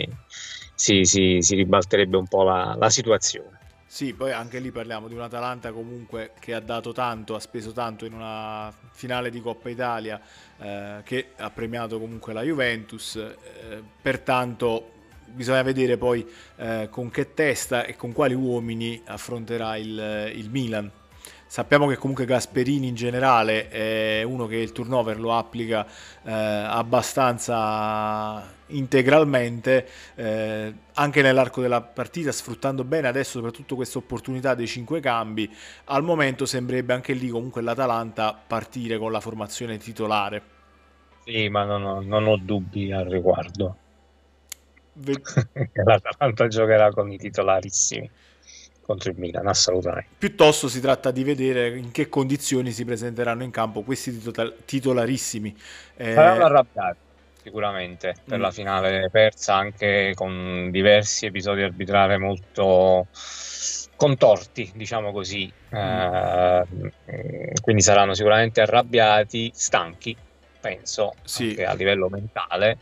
si, 0.74 1.04
si, 1.04 1.38
si 1.40 1.54
ribalterebbe 1.56 2.16
un 2.16 2.26
po' 2.28 2.44
la, 2.44 2.76
la 2.78 2.90
situazione. 2.90 3.58
Sì, 3.86 4.14
poi 4.14 4.32
anche 4.32 4.58
lì 4.58 4.70
parliamo 4.70 5.08
di 5.08 5.14
un 5.14 5.20
Atalanta 5.20 5.72
comunque 5.72 6.32
che 6.38 6.54
ha 6.54 6.60
dato 6.60 6.92
tanto, 6.92 7.34
ha 7.34 7.40
speso 7.40 7.72
tanto 7.72 8.04
in 8.04 8.14
una 8.14 8.72
finale 8.92 9.30
di 9.30 9.40
Coppa 9.40 9.68
Italia 9.68 10.20
eh, 10.58 11.00
che 11.04 11.32
ha 11.36 11.50
premiato 11.50 11.98
comunque 11.98 12.32
la 12.32 12.42
Juventus, 12.42 13.16
eh, 13.16 13.82
pertanto 14.00 14.90
bisogna 15.26 15.62
vedere 15.62 15.96
poi 15.96 16.26
eh, 16.56 16.88
con 16.90 17.10
che 17.10 17.34
testa 17.34 17.84
e 17.84 17.96
con 17.96 18.12
quali 18.12 18.34
uomini 18.34 19.00
affronterà 19.04 19.76
il, 19.76 20.32
il 20.34 20.50
Milan 20.50 20.90
Sappiamo 21.52 21.86
che 21.86 21.96
comunque 21.96 22.24
Gasperini 22.24 22.88
in 22.88 22.94
generale 22.94 23.68
è 23.68 24.22
uno 24.22 24.46
che 24.46 24.56
il 24.56 24.72
turnover 24.72 25.20
lo 25.20 25.36
applica 25.36 25.86
eh, 26.22 26.32
abbastanza 26.32 28.42
integralmente 28.68 29.86
eh, 30.14 30.72
anche 30.94 31.20
nell'arco 31.20 31.60
della 31.60 31.82
partita 31.82 32.32
sfruttando 32.32 32.84
bene 32.84 33.06
adesso 33.06 33.32
soprattutto 33.32 33.74
questa 33.74 33.98
opportunità 33.98 34.54
dei 34.54 34.66
cinque 34.66 35.00
cambi. 35.00 35.54
Al 35.84 36.02
momento 36.02 36.46
sembrerebbe 36.46 36.94
anche 36.94 37.12
lì 37.12 37.28
comunque 37.28 37.60
l'Atalanta 37.60 38.32
partire 38.32 38.96
con 38.96 39.12
la 39.12 39.20
formazione 39.20 39.76
titolare. 39.76 40.42
Sì 41.22 41.50
ma 41.50 41.64
non 41.64 41.84
ho, 41.84 42.00
non 42.00 42.28
ho 42.28 42.38
dubbi 42.38 42.92
al 42.92 43.04
riguardo. 43.04 43.76
Ve- 44.94 45.20
l'Atalanta 45.84 46.48
giocherà 46.48 46.90
con 46.92 47.12
i 47.12 47.18
titolarissimi 47.18 48.10
contro 48.84 49.10
il 49.10 49.18
Milan, 49.18 49.46
assolutamente. 49.46 50.10
Piuttosto 50.18 50.68
si 50.68 50.80
tratta 50.80 51.10
di 51.10 51.24
vedere 51.24 51.76
in 51.76 51.90
che 51.90 52.08
condizioni 52.08 52.70
si 52.72 52.84
presenteranno 52.84 53.42
in 53.42 53.50
campo 53.50 53.82
questi 53.82 54.20
titolarissimi. 54.64 55.56
Eh... 55.96 56.12
Saranno 56.12 56.44
arrabbiati 56.44 56.98
sicuramente 57.42 58.14
per 58.24 58.38
mm. 58.38 58.40
la 58.40 58.50
finale 58.52 59.08
persa 59.10 59.56
anche 59.56 60.12
con 60.14 60.68
diversi 60.70 61.26
episodi 61.26 61.62
arbitrari 61.62 62.16
molto 62.18 63.08
contorti, 63.96 64.70
diciamo 64.74 65.12
così. 65.12 65.52
Mm. 65.74 66.86
Eh, 67.06 67.54
quindi 67.60 67.82
saranno 67.82 68.14
sicuramente 68.14 68.60
arrabbiati, 68.60 69.50
stanchi, 69.54 70.16
penso, 70.60 71.14
sì. 71.24 71.60
a 71.62 71.74
livello 71.74 72.08
mentale 72.08 72.78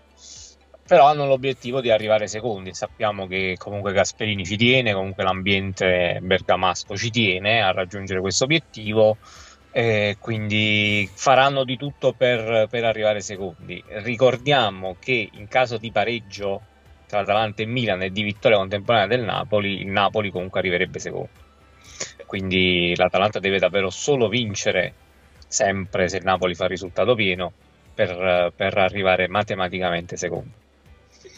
però 0.91 1.07
hanno 1.07 1.25
l'obiettivo 1.25 1.81
di 1.81 1.93
arrivare 1.93 2.27
secondi. 2.27 2.75
Sappiamo 2.75 3.29
che 3.29 3.55
comunque 3.57 3.93
Gasperini 3.93 4.45
ci 4.45 4.57
tiene, 4.57 4.93
comunque 4.93 5.23
l'ambiente 5.23 6.19
bergamasco 6.21 6.97
ci 6.97 7.11
tiene 7.11 7.63
a 7.63 7.71
raggiungere 7.71 8.19
questo 8.19 8.43
obiettivo. 8.43 9.17
Eh, 9.71 10.17
quindi 10.19 11.09
faranno 11.15 11.63
di 11.63 11.77
tutto 11.77 12.13
per, 12.13 12.67
per, 12.69 12.83
arrivare 12.83 13.21
secondi. 13.21 13.81
Ricordiamo 13.87 14.97
che 14.99 15.29
in 15.33 15.47
caso 15.47 15.77
di 15.77 15.93
pareggio 15.93 16.61
tra 17.07 17.21
Atalanta 17.21 17.63
e 17.63 17.67
Milan 17.67 18.03
e 18.03 18.11
di 18.11 18.25
vittoria 18.25 18.57
contemporanea 18.57 19.07
del 19.07 19.23
Napoli, 19.23 19.83
il 19.83 19.93
Napoli 19.93 20.33
comunque 20.33 20.59
arriverebbe 20.59 20.99
secondo. 20.99 21.29
Quindi 22.27 22.95
l'Atalanta 22.97 23.39
deve 23.39 23.61
davvero 23.61 23.91
solo 23.91 24.29
vincere 24.29 24.93
sempre 25.47 26.09
se 26.09 26.17
il 26.17 26.25
Napoli 26.25 26.57
fa 26.57 26.65
il 26.65 26.71
risultato 26.71 27.15
pieno 27.15 27.53
per, 27.95 28.53
per 28.57 28.77
arrivare 28.77 29.29
matematicamente 29.29 30.17
secondo. 30.17 30.69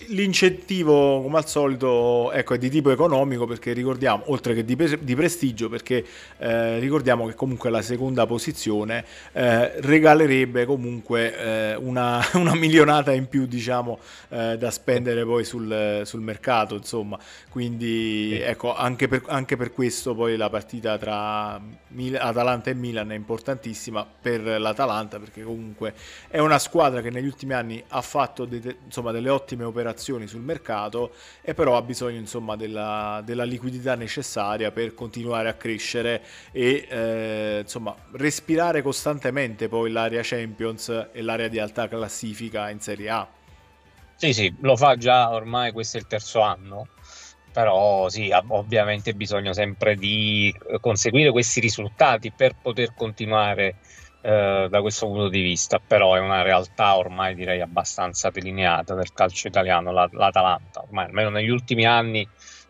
L'incentivo, 0.09 1.23
come 1.23 1.38
al 1.38 1.47
solito, 1.47 2.32
ecco, 2.32 2.54
è 2.54 2.59
di 2.59 2.68
tipo 2.68 2.90
economico 2.90 3.47
perché 3.47 3.73
ricordiamo, 3.73 4.25
oltre 4.26 4.54
che 4.54 4.64
di, 4.64 4.76
di 5.00 5.14
prestigio, 5.14 5.68
perché 5.68 6.04
eh, 6.38 6.78
ricordiamo 6.78 7.26
che 7.26 7.35
comunque 7.35 7.71
la 7.71 7.82
seconda 7.82 8.26
posizione 8.26 9.04
eh, 9.32 9.80
regalerebbe 9.80 10.64
comunque 10.64 11.37
eh, 11.37 11.75
una, 11.76 12.21
una, 12.35 12.54
milionata 12.54 13.12
in 13.12 13.28
più, 13.28 13.47
diciamo, 13.47 13.99
eh, 14.30 14.56
da 14.59 14.71
spendere 14.71 15.25
poi 15.25 15.44
sul, 15.44 16.02
sul 16.04 16.21
mercato, 16.21 16.75
insomma. 16.75 17.18
Quindi, 17.49 18.38
ecco, 18.40 18.75
anche 18.75 19.09
per, 19.09 19.23
anche 19.26 19.56
per, 19.56 19.73
questo 19.73 20.14
poi 20.14 20.37
la 20.37 20.50
partita 20.50 20.99
tra 20.99 21.61
Mil- 21.88 22.16
Atalanta 22.16 22.71
e 22.71 22.75
Milan 22.75 23.12
è 23.12 23.14
importantissima 23.14 24.04
per 24.04 24.42
l'Atalanta 24.42 25.18
perché 25.18 25.42
comunque 25.42 25.94
è 26.28 26.38
una 26.38 26.59
squadra 26.59 27.00
che 27.00 27.11
negli 27.11 27.26
ultimi 27.26 27.52
anni 27.52 27.82
ha 27.88 28.02
fatto 28.02 28.44
de- 28.44 28.76
insomma, 28.85 29.12
delle 29.12 29.28
ottime 29.28 29.64
operazioni 29.64 29.90
operazioni 29.92 30.26
sul 30.26 30.40
mercato 30.40 31.12
e 31.42 31.54
però 31.54 31.76
ha 31.76 31.82
bisogno 31.82 32.18
insomma 32.18 32.56
della, 32.56 33.22
della 33.25 33.44
liquidità 33.44 33.94
necessaria 33.94 34.72
per 34.72 34.94
continuare 34.94 35.49
a 35.49 35.54
crescere 35.54 36.22
e 36.50 36.87
eh, 36.88 37.58
insomma 37.62 37.94
respirare 38.12 38.82
costantemente 38.82 39.68
poi 39.68 39.90
l'area 39.90 40.22
Champions 40.25 41.08
e 41.12 41.22
l'area 41.22 41.49
di 41.49 41.58
alta 41.58 41.88
classifica 41.88 42.70
in 42.70 42.80
Serie 42.80 43.11
A. 43.11 43.28
Sì, 44.16 44.32
sì, 44.32 44.54
lo 44.61 44.76
fa 44.76 44.96
già 44.96 45.30
ormai, 45.30 45.72
questo 45.72 45.99
è 45.99 46.00
il 46.00 46.06
terzo 46.06 46.40
anno 46.40 46.88
però 47.52 48.08
sì, 48.08 48.30
ovviamente 48.49 49.12
bisogna 49.12 49.52
sempre 49.52 49.94
di 49.94 50.54
conseguire 50.80 51.30
questi 51.30 51.61
risultati 51.61 52.32
per 52.32 52.54
poter 52.61 52.94
continuare 52.94 53.76
eh, 54.23 54.69
da 54.71 54.81
questo 54.81 55.07
punto 55.07 55.29
di 55.29 55.43
vista, 55.43 55.81
però 55.85 56.14
è 56.14 56.21
una 56.21 56.43
realtà 56.43 56.97
ormai 56.97 57.35
direi 57.35 57.61
abbastanza 57.61 58.31
delineata 58.31 58.95
del 58.95 59.12
calcio 59.12 59.49
italiano, 59.49 59.91
la, 59.91 60.09
l'Atalanta, 60.12 60.83
ormai 60.83 61.07
almeno 61.07 61.31
negli 61.31 61.49
ultimi 61.49 61.85
anni 61.85 62.26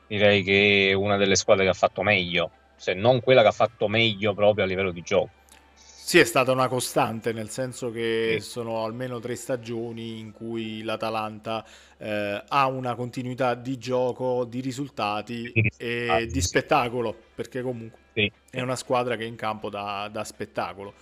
direi 0.07 0.43
che 0.43 0.89
è 0.91 0.93
una 0.95 1.17
delle 1.17 1.37
squadre 1.37 1.65
che 1.65 1.71
ha 1.71 1.75
fatto 1.75 2.03
meglio, 2.03 2.51
se 2.77 2.95
non 2.95 3.21
quella 3.21 3.43
che 3.43 3.49
ha 3.49 3.53
fatto 3.53 3.87
meglio 3.87 4.35
proprio 4.35 4.65
a 4.65 4.67
livello 4.67 4.93
di 4.93 5.03
gioco. 5.03 5.31
Sì, 5.75 6.19
è 6.19 6.25
stata 6.25 6.53
una 6.53 6.69
costante, 6.69 7.33
nel 7.33 7.49
senso 7.49 7.91
che 7.91 8.39
sì. 8.41 8.49
sono 8.49 8.85
almeno 8.85 9.21
tre 9.21 9.37
stagioni 9.37 10.19
in 10.19 10.33
cui 10.33 10.83
l'Atalanta 10.83 11.65
eh, 11.97 12.43
ha 12.47 12.67
una 12.67 12.95
continuità 12.95 13.55
di 13.55 13.79
gioco, 13.79 14.45
di 14.45 14.61
risultati 14.61 15.51
sì, 15.55 15.71
e 15.77 16.27
di 16.31 16.41
spettacolo, 16.43 17.17
perché 17.35 17.63
comunque 17.63 17.99
sì. 18.15 18.31
è 18.51 18.61
una 18.61 18.77
squadra 18.77 19.17
che 19.17 19.25
in 19.25 19.37
campo 19.37 19.71
dà, 19.71 20.09
dà 20.13 20.25
spettacolo. 20.25 20.93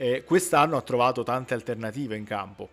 E 0.00 0.24
quest'anno 0.24 0.78
ha 0.78 0.80
trovato 0.80 1.22
tante 1.22 1.52
alternative 1.52 2.16
in 2.16 2.24
campo. 2.24 2.70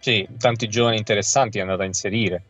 Sì, 0.00 0.26
tanti 0.36 0.68
giovani 0.68 0.96
interessanti 0.96 1.58
è 1.58 1.60
andata 1.60 1.84
a 1.84 1.86
inserire, 1.86 2.42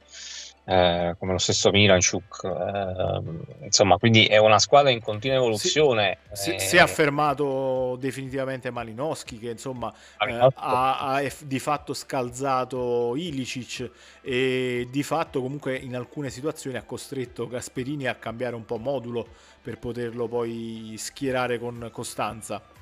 eh, 0.64 1.14
come 1.19 1.33
lo 1.33 1.38
stesso 1.38 1.71
Miranchuk. 1.71 2.45
Eh, 2.45 3.64
insomma, 3.67 3.99
quindi 3.99 4.25
è 4.25 4.38
una 4.38 4.59
squadra 4.59 4.91
in 4.91 5.03
continua 5.03 5.37
evoluzione. 5.37 6.17
Si, 6.33 6.55
eh, 6.55 6.59
si 6.61 6.76
è 6.79 6.81
affermato 6.81 7.99
definitivamente 8.00 8.71
Malinowski, 8.71 9.38
che 9.38 9.50
insomma 9.50 9.93
eh, 10.26 10.33
ha, 10.33 10.99
ha, 11.00 11.23
di 11.41 11.59
fatto 11.59 11.93
scalzato 11.93 13.14
Ilicic 13.17 13.91
e 14.23 14.88
di 14.91 15.03
fatto 15.03 15.43
comunque 15.43 15.76
in 15.76 15.95
alcune 15.95 16.31
situazioni 16.31 16.79
ha 16.79 16.85
costretto 16.85 17.47
Gasperini 17.47 18.07
a 18.07 18.14
cambiare 18.14 18.55
un 18.55 18.64
po' 18.64 18.79
modulo 18.79 19.29
per 19.61 19.79
poterlo 19.79 20.26
poi 20.26 20.95
schierare 20.97 21.59
con 21.59 21.91
Costanza. 21.93 22.74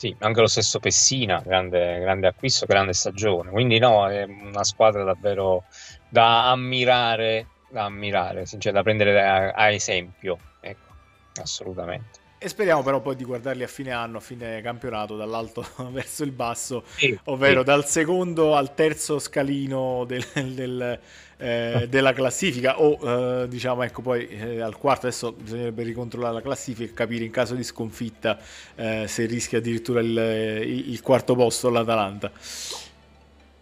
Sì, 0.00 0.14
anche 0.20 0.40
lo 0.40 0.46
stesso 0.46 0.78
Pessina, 0.78 1.40
grande, 1.40 1.98
grande 1.98 2.28
acquisto, 2.28 2.66
grande 2.66 2.92
stagione. 2.92 3.50
Quindi 3.50 3.78
no, 3.78 4.08
è 4.08 4.22
una 4.24 4.62
squadra 4.62 5.02
davvero 5.02 5.64
da 6.06 6.50
ammirare, 6.52 7.50
da 7.66 7.84
ammirare, 7.86 8.46
cioè 8.46 8.72
da 8.72 8.82
prendere 8.82 9.20
a, 9.20 9.50
a 9.50 9.70
esempio. 9.72 10.44
Ecco, 10.60 10.98
assolutamente. 11.40 12.20
E 12.40 12.48
speriamo 12.48 12.84
però 12.84 13.00
poi 13.00 13.16
di 13.16 13.24
guardarli 13.24 13.64
a 13.64 13.66
fine 13.66 13.90
anno, 13.90 14.18
a 14.18 14.20
fine 14.20 14.60
campionato, 14.62 15.16
dall'alto 15.16 15.66
verso 15.90 16.22
il 16.22 16.30
basso, 16.30 16.84
sì, 16.94 17.18
ovvero 17.24 17.60
sì. 17.60 17.66
dal 17.66 17.84
secondo 17.84 18.54
al 18.54 18.76
terzo 18.76 19.18
scalino 19.18 20.04
del, 20.06 20.24
del, 20.54 21.00
eh, 21.36 21.86
della 21.90 22.12
classifica 22.12 22.80
o 22.80 23.42
eh, 23.42 23.48
diciamo 23.48 23.82
ecco 23.82 24.02
poi 24.02 24.28
eh, 24.28 24.60
al 24.60 24.76
quarto 24.76 25.08
adesso 25.08 25.32
bisognerebbe 25.32 25.82
ricontrollare 25.82 26.34
la 26.34 26.40
classifica 26.40 26.88
e 26.88 26.94
capire 26.94 27.24
in 27.24 27.32
caso 27.32 27.56
di 27.56 27.64
sconfitta 27.64 28.38
eh, 28.76 29.06
se 29.08 29.26
rischia 29.26 29.58
addirittura 29.58 29.98
il, 29.98 30.62
il, 30.86 31.00
quarto 31.02 31.34
posto 31.34 31.70
l'Atalanta. 31.70 32.30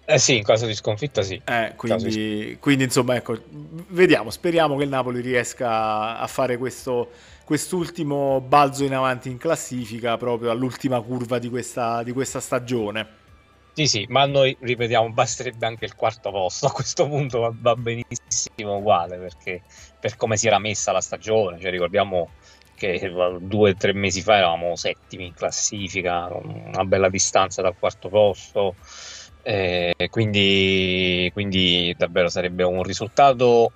Eh 0.09 0.18
sì, 0.18 0.37
in 0.37 0.45
caso 0.45 0.66
di 0.66 0.75
sconfitta 0.75 1.23
sì. 1.23 1.40
Eh, 1.42 1.73
quindi, 1.76 2.09
di... 2.11 2.56
quindi 2.61 2.85
insomma 2.85 3.16
ecco, 3.16 3.38
vediamo, 3.88 4.28
speriamo 4.28 4.76
che 4.76 4.85
il 4.85 4.90
Napoli 4.90 5.23
riesca 5.23 6.18
a 6.18 6.26
fare 6.26 6.59
questo 6.59 7.11
quest'ultimo 7.47 8.41
balzo 8.41 8.83
in 8.83 8.93
avanti 8.93 9.31
in 9.31 9.38
classifica 9.38 10.17
proprio 10.17 10.50
all'ultima 10.50 11.00
curva 11.00 11.38
di 11.38 11.49
questa, 11.49 12.03
di 12.03 12.11
questa 12.11 12.41
stagione. 12.41 13.07
Sì, 13.73 13.87
sì, 13.87 14.07
ma 14.09 14.26
noi, 14.26 14.57
ripetiamo, 14.59 15.12
basterebbe 15.12 15.65
anche 15.65 15.85
il 15.85 15.95
quarto 15.95 16.33
posto. 16.33 16.67
A 16.67 16.73
questo 16.73 17.07
punto 17.07 17.41
va, 17.41 17.53
va 17.55 17.76
benissimo 17.76 18.79
uguale, 18.79 19.17
perché 19.19 19.62
per 20.00 20.17
come 20.17 20.37
si 20.37 20.49
era 20.49 20.59
messa 20.59 20.91
la 20.91 21.00
stagione, 21.00 21.61
cioè 21.61 21.71
ricordiamo 21.71 22.31
che 22.75 23.12
due 23.38 23.71
o 23.71 23.75
tre 23.76 23.93
mesi 23.93 24.23
fa 24.23 24.38
eravamo 24.38 24.75
settimi 24.75 25.26
in 25.26 25.35
classifica, 25.35 26.29
una 26.33 26.85
bella 26.85 27.09
distanza 27.09 27.62
dal 27.62 27.76
quarto 27.79 28.09
posto, 28.09 28.75
eh, 29.43 29.95
quindi, 30.11 31.31
quindi 31.33 31.94
davvero 31.97 32.29
sarebbe 32.29 32.64
un 32.64 32.83
risultato 32.83 33.70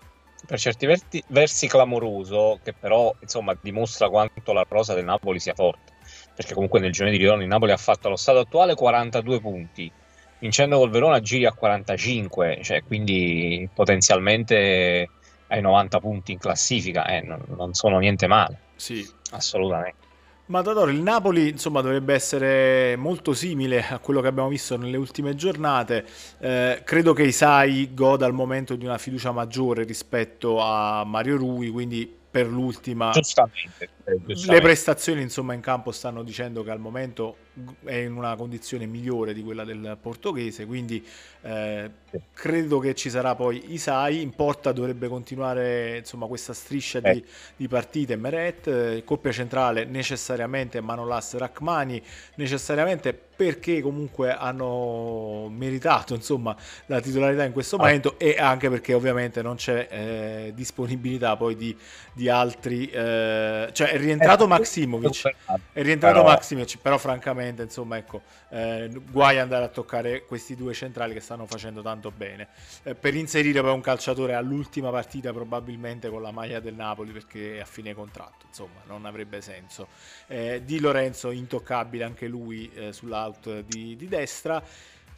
per 0.46 0.58
certi 0.58 0.86
verti, 0.86 1.22
versi 1.28 1.66
clamoroso, 1.68 2.58
che 2.62 2.72
però 2.72 3.14
insomma 3.20 3.56
dimostra 3.60 4.08
quanto 4.08 4.52
la 4.52 4.64
rosa 4.68 4.94
del 4.94 5.04
Napoli 5.04 5.38
sia 5.38 5.54
forte. 5.54 5.92
Perché 6.34 6.54
comunque 6.54 6.80
nel 6.80 6.92
giorno 6.92 7.12
di 7.12 7.18
ritorno 7.18 7.42
il 7.42 7.48
Napoli 7.48 7.72
ha 7.72 7.76
fatto 7.76 8.06
allo 8.06 8.16
stato 8.16 8.38
attuale 8.38 8.74
42 8.74 9.40
punti, 9.40 9.90
vincendo 10.38 10.78
col 10.78 10.90
Verona 10.90 11.20
giri 11.20 11.44
a 11.44 11.52
45, 11.52 12.60
cioè 12.62 12.82
quindi 12.82 13.68
potenzialmente 13.72 15.08
ai 15.48 15.60
90 15.60 15.98
punti 15.98 16.32
in 16.32 16.38
classifica, 16.38 17.04
eh, 17.06 17.20
non, 17.20 17.42
non 17.56 17.74
sono 17.74 17.98
niente 17.98 18.26
male. 18.26 18.58
Sì. 18.76 19.06
Assolutamente. 19.32 20.08
Matador, 20.50 20.90
il 20.90 21.00
Napoli 21.00 21.48
insomma 21.48 21.80
dovrebbe 21.80 22.12
essere 22.12 22.96
molto 22.96 23.34
simile 23.34 23.86
a 23.88 24.00
quello 24.00 24.20
che 24.20 24.26
abbiamo 24.26 24.48
visto 24.48 24.76
nelle 24.76 24.96
ultime 24.96 25.36
giornate. 25.36 26.04
Eh, 26.40 26.82
credo 26.84 27.12
che 27.12 27.22
Isai 27.22 27.94
goda 27.94 28.26
al 28.26 28.32
momento 28.32 28.74
di 28.74 28.84
una 28.84 28.98
fiducia 28.98 29.30
maggiore 29.30 29.84
rispetto 29.84 30.60
a 30.60 31.04
Mario 31.04 31.36
Rui, 31.36 31.70
quindi 31.70 32.12
per 32.30 32.48
l'ultima. 32.48 33.10
Giustamente. 33.10 33.90
Le 34.24 34.60
prestazioni 34.60 35.22
insomma 35.22 35.54
in 35.54 35.60
campo 35.60 35.92
stanno 35.92 36.22
dicendo 36.22 36.62
che 36.62 36.70
al 36.70 36.80
momento 36.80 37.36
è 37.84 37.94
in 37.94 38.14
una 38.14 38.34
condizione 38.36 38.86
migliore 38.86 39.34
di 39.34 39.42
quella 39.42 39.64
del 39.64 39.98
portoghese, 40.00 40.66
quindi 40.66 41.04
eh, 41.42 41.90
credo 42.32 42.78
che 42.78 42.94
ci 42.94 43.10
sarà 43.10 43.34
poi 43.34 43.72
Isai, 43.72 44.20
in 44.20 44.30
porta 44.34 44.72
dovrebbe 44.72 45.08
continuare 45.08 45.98
insomma, 45.98 46.26
questa 46.26 46.52
striscia 46.52 47.00
di, 47.00 47.24
di, 47.56 47.68
partite. 47.68 48.16
Meret, 48.16 48.66
eh, 48.66 49.02
coppia 49.04 49.32
centrale 49.32 49.84
necessariamente 49.84 50.80
Manolas 50.80 51.36
Rachmani, 51.36 52.02
necessariamente 52.36 53.28
perché 53.40 53.80
comunque 53.80 54.34
hanno 54.34 55.48
meritato 55.50 56.14
insomma, 56.14 56.54
la 56.86 57.00
titolarità 57.00 57.44
in 57.44 57.52
questo 57.52 57.76
ah. 57.76 57.78
momento 57.78 58.18
e 58.18 58.36
anche 58.38 58.68
perché 58.68 58.92
ovviamente 58.92 59.40
non 59.40 59.56
c'è 59.56 59.88
eh, 59.90 60.52
disponibilità 60.54 61.36
poi 61.36 61.56
di, 61.56 61.74
di 62.12 62.28
altri, 62.28 62.90
eh, 62.90 63.70
cioè 63.72 63.96
rientrato 64.00 64.44
eh, 64.44 64.48
Maximovic, 64.48 65.34
è 65.72 65.82
rientrato 65.82 66.20
però... 66.20 66.28
Maximovic, 66.28 66.78
però 66.78 66.98
francamente 66.98 67.62
insomma 67.62 67.96
ecco, 67.96 68.22
eh, 68.48 68.90
guai 69.10 69.38
andare 69.38 69.64
a 69.64 69.68
toccare 69.68 70.24
questi 70.24 70.56
due 70.56 70.74
centrali 70.74 71.14
che 71.14 71.20
stanno 71.20 71.46
facendo 71.46 71.82
tanto 71.82 72.10
bene. 72.10 72.48
Eh, 72.82 72.94
per 72.94 73.14
inserire 73.14 73.60
poi 73.60 73.72
un 73.72 73.80
calciatore 73.80 74.34
all'ultima 74.34 74.90
partita 74.90 75.32
probabilmente 75.32 76.08
con 76.08 76.22
la 76.22 76.30
maglia 76.30 76.60
del 76.60 76.74
Napoli 76.74 77.12
perché 77.12 77.56
è 77.56 77.60
a 77.60 77.64
fine 77.64 77.94
contratto, 77.94 78.46
insomma 78.48 78.80
non 78.86 79.04
avrebbe 79.04 79.40
senso. 79.40 79.88
Eh, 80.26 80.62
di 80.64 80.80
Lorenzo 80.80 81.30
intoccabile 81.30 82.04
anche 82.04 82.26
lui 82.26 82.70
eh, 82.74 82.92
sull'out 82.92 83.60
di, 83.60 83.96
di 83.96 84.08
destra. 84.08 84.62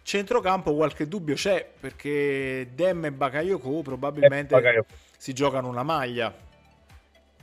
Centrocampo 0.04 0.74
qualche 0.74 1.06
dubbio 1.06 1.36
c'è 1.36 1.64
perché 1.78 2.70
Dem 2.74 3.04
e 3.04 3.12
Bakayoko 3.12 3.82
probabilmente 3.82 4.54
Bakayoko. 4.54 4.92
si 5.16 5.32
giocano 5.32 5.68
una 5.68 5.84
maglia. 5.84 6.50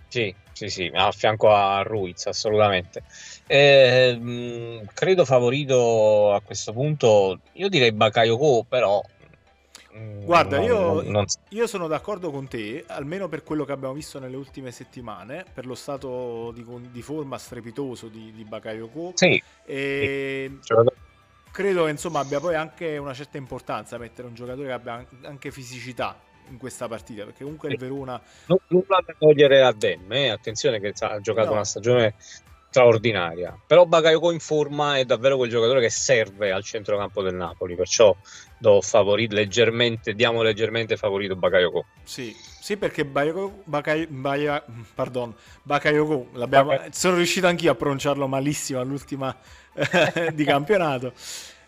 Sì, 0.10 0.34
sì, 0.52 0.70
sì, 0.70 0.92
a 0.94 1.12
fianco 1.12 1.54
a 1.54 1.84
Ruiz, 1.84 2.26
assolutamente. 2.26 3.04
Eh, 3.46 4.84
credo 4.94 5.24
favorito 5.24 6.34
a 6.34 6.42
questo 6.42 6.74
punto, 6.74 7.40
io 7.54 7.70
direi 7.70 7.92
Bakayoko, 7.92 8.66
però... 8.68 9.02
Mm, 9.96 10.24
Guarda, 10.24 10.58
non, 10.58 10.66
io, 10.66 11.02
non... 11.04 11.26
io, 11.50 11.68
sono 11.68 11.88
d'accordo 11.88 12.32
con 12.32 12.48
te, 12.48 12.84
almeno 12.88 13.28
per 13.28 13.44
quello 13.44 13.66
che 13.66 13.72
abbiamo 13.72 13.94
visto 13.94 14.20
nelle 14.20 14.36
ultime 14.36 14.72
settimane, 14.72 15.46
per 15.54 15.68
lo 15.68 15.76
stato 15.76 16.52
di, 16.52 16.66
di 16.92 17.02
forma 17.04 17.38
strepitoso 17.38 18.08
di, 18.08 18.32
di 18.36 18.44
Bakayoko. 18.44 19.12
Sì. 19.14 19.42
E... 19.66 20.58
sì. 20.60 20.74
Credo 21.52 21.86
che 21.86 21.92
insomma 21.92 22.20
abbia 22.20 22.40
poi 22.40 22.56
anche 22.56 22.98
una 22.98 23.14
certa 23.14 23.38
importanza 23.38 23.98
mettere 23.98 24.28
un 24.28 24.36
giocatore 24.36 24.68
che 24.68 24.74
abbia 24.74 25.06
anche 25.24 25.52
fisicità 25.52 26.16
in 26.50 26.58
questa 26.58 26.88
partita 26.88 27.24
perché 27.24 27.44
comunque 27.44 27.70
il 27.70 27.78
Verona 27.78 28.20
non, 28.48 28.58
nulla 28.68 29.04
da 29.06 29.14
togliere 29.18 29.62
a 29.62 29.72
Dem 29.72 30.12
eh? 30.12 30.30
attenzione 30.30 30.80
che 30.80 30.94
ha 31.00 31.20
giocato 31.20 31.48
no. 31.48 31.54
una 31.54 31.64
stagione 31.64 32.16
straordinaria 32.70 33.58
però 33.66 33.86
Bakayoko 33.86 34.32
in 34.32 34.40
forma 34.40 34.98
è 34.98 35.06
davvero 35.06 35.38
quel 35.38 35.50
giocatore 35.50 35.82
che 35.82 35.90
serve 35.90 36.52
al 36.52 36.64
centrocampo 36.64 37.24
del 37.24 37.34
Napoli 37.34 37.76
perciò 37.76 38.16
do 38.60 38.82
favorito 38.82 39.36
leggermente 39.36 40.14
diamo 40.14 40.44
leggermente 40.44 40.96
favorito 40.96 41.36
Bakayoko 41.36 41.86
sì, 42.04 42.36
sì 42.60 42.78
perché 42.78 43.06
Bakayoko, 43.06 43.64
Bakay, 43.64 44.08
pardon, 44.94 45.34
Bakayoko 45.64 46.46
Bakay... 46.48 46.90
sono 46.92 47.16
riuscito 47.16 47.48
anch'io 47.48 47.72
a 47.72 47.76
pronunciarlo 47.76 48.28
malissimo 48.28 48.80
all'ultima 48.80 49.36
di 50.34 50.44
campionato 50.44 51.14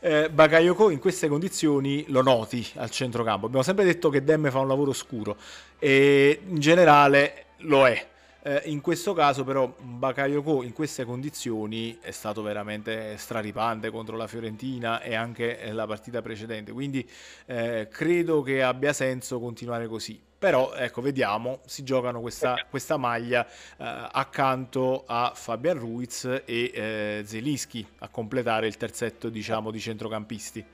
eh, 0.01 0.29
Bakayoko 0.29 0.89
in 0.89 0.99
queste 0.99 1.27
condizioni 1.27 2.05
lo 2.07 2.21
noti 2.21 2.67
al 2.75 2.89
centrocampo. 2.89 3.45
Abbiamo 3.45 3.63
sempre 3.63 3.85
detto 3.85 4.09
che 4.09 4.23
Demme 4.23 4.51
fa 4.51 4.59
un 4.59 4.67
lavoro 4.67 4.93
scuro 4.93 5.37
e 5.79 6.41
in 6.45 6.59
generale 6.59 7.45
lo 7.59 7.87
è. 7.87 8.09
Eh, 8.43 8.63
in 8.65 8.81
questo 8.81 9.13
caso 9.13 9.43
però 9.43 9.71
Bakayoko 9.79 10.63
in 10.63 10.73
queste 10.73 11.05
condizioni 11.05 11.99
è 12.01 12.09
stato 12.09 12.41
veramente 12.41 13.15
straripante 13.17 13.91
contro 13.91 14.17
la 14.17 14.25
Fiorentina 14.25 14.99
e 15.01 15.13
anche 15.13 15.71
la 15.71 15.85
partita 15.85 16.23
precedente, 16.23 16.71
quindi 16.71 17.07
eh, 17.45 17.87
credo 17.91 18.41
che 18.41 18.63
abbia 18.63 18.93
senso 18.93 19.39
continuare 19.39 19.87
così. 19.87 20.19
Però 20.41 20.73
ecco, 20.73 21.01
vediamo, 21.01 21.59
si 21.67 21.83
giocano 21.83 22.19
questa, 22.19 22.65
questa 22.67 22.97
maglia 22.97 23.45
eh, 23.45 23.51
accanto 23.77 25.03
a 25.05 25.33
Fabian 25.35 25.77
Ruiz 25.77 26.25
e 26.45 26.71
eh, 26.73 27.21
Zelischi 27.23 27.87
a 27.99 28.07
completare 28.07 28.65
il 28.65 28.75
terzetto 28.75 29.29
diciamo 29.29 29.69
di 29.69 29.79
centrocampisti. 29.79 30.65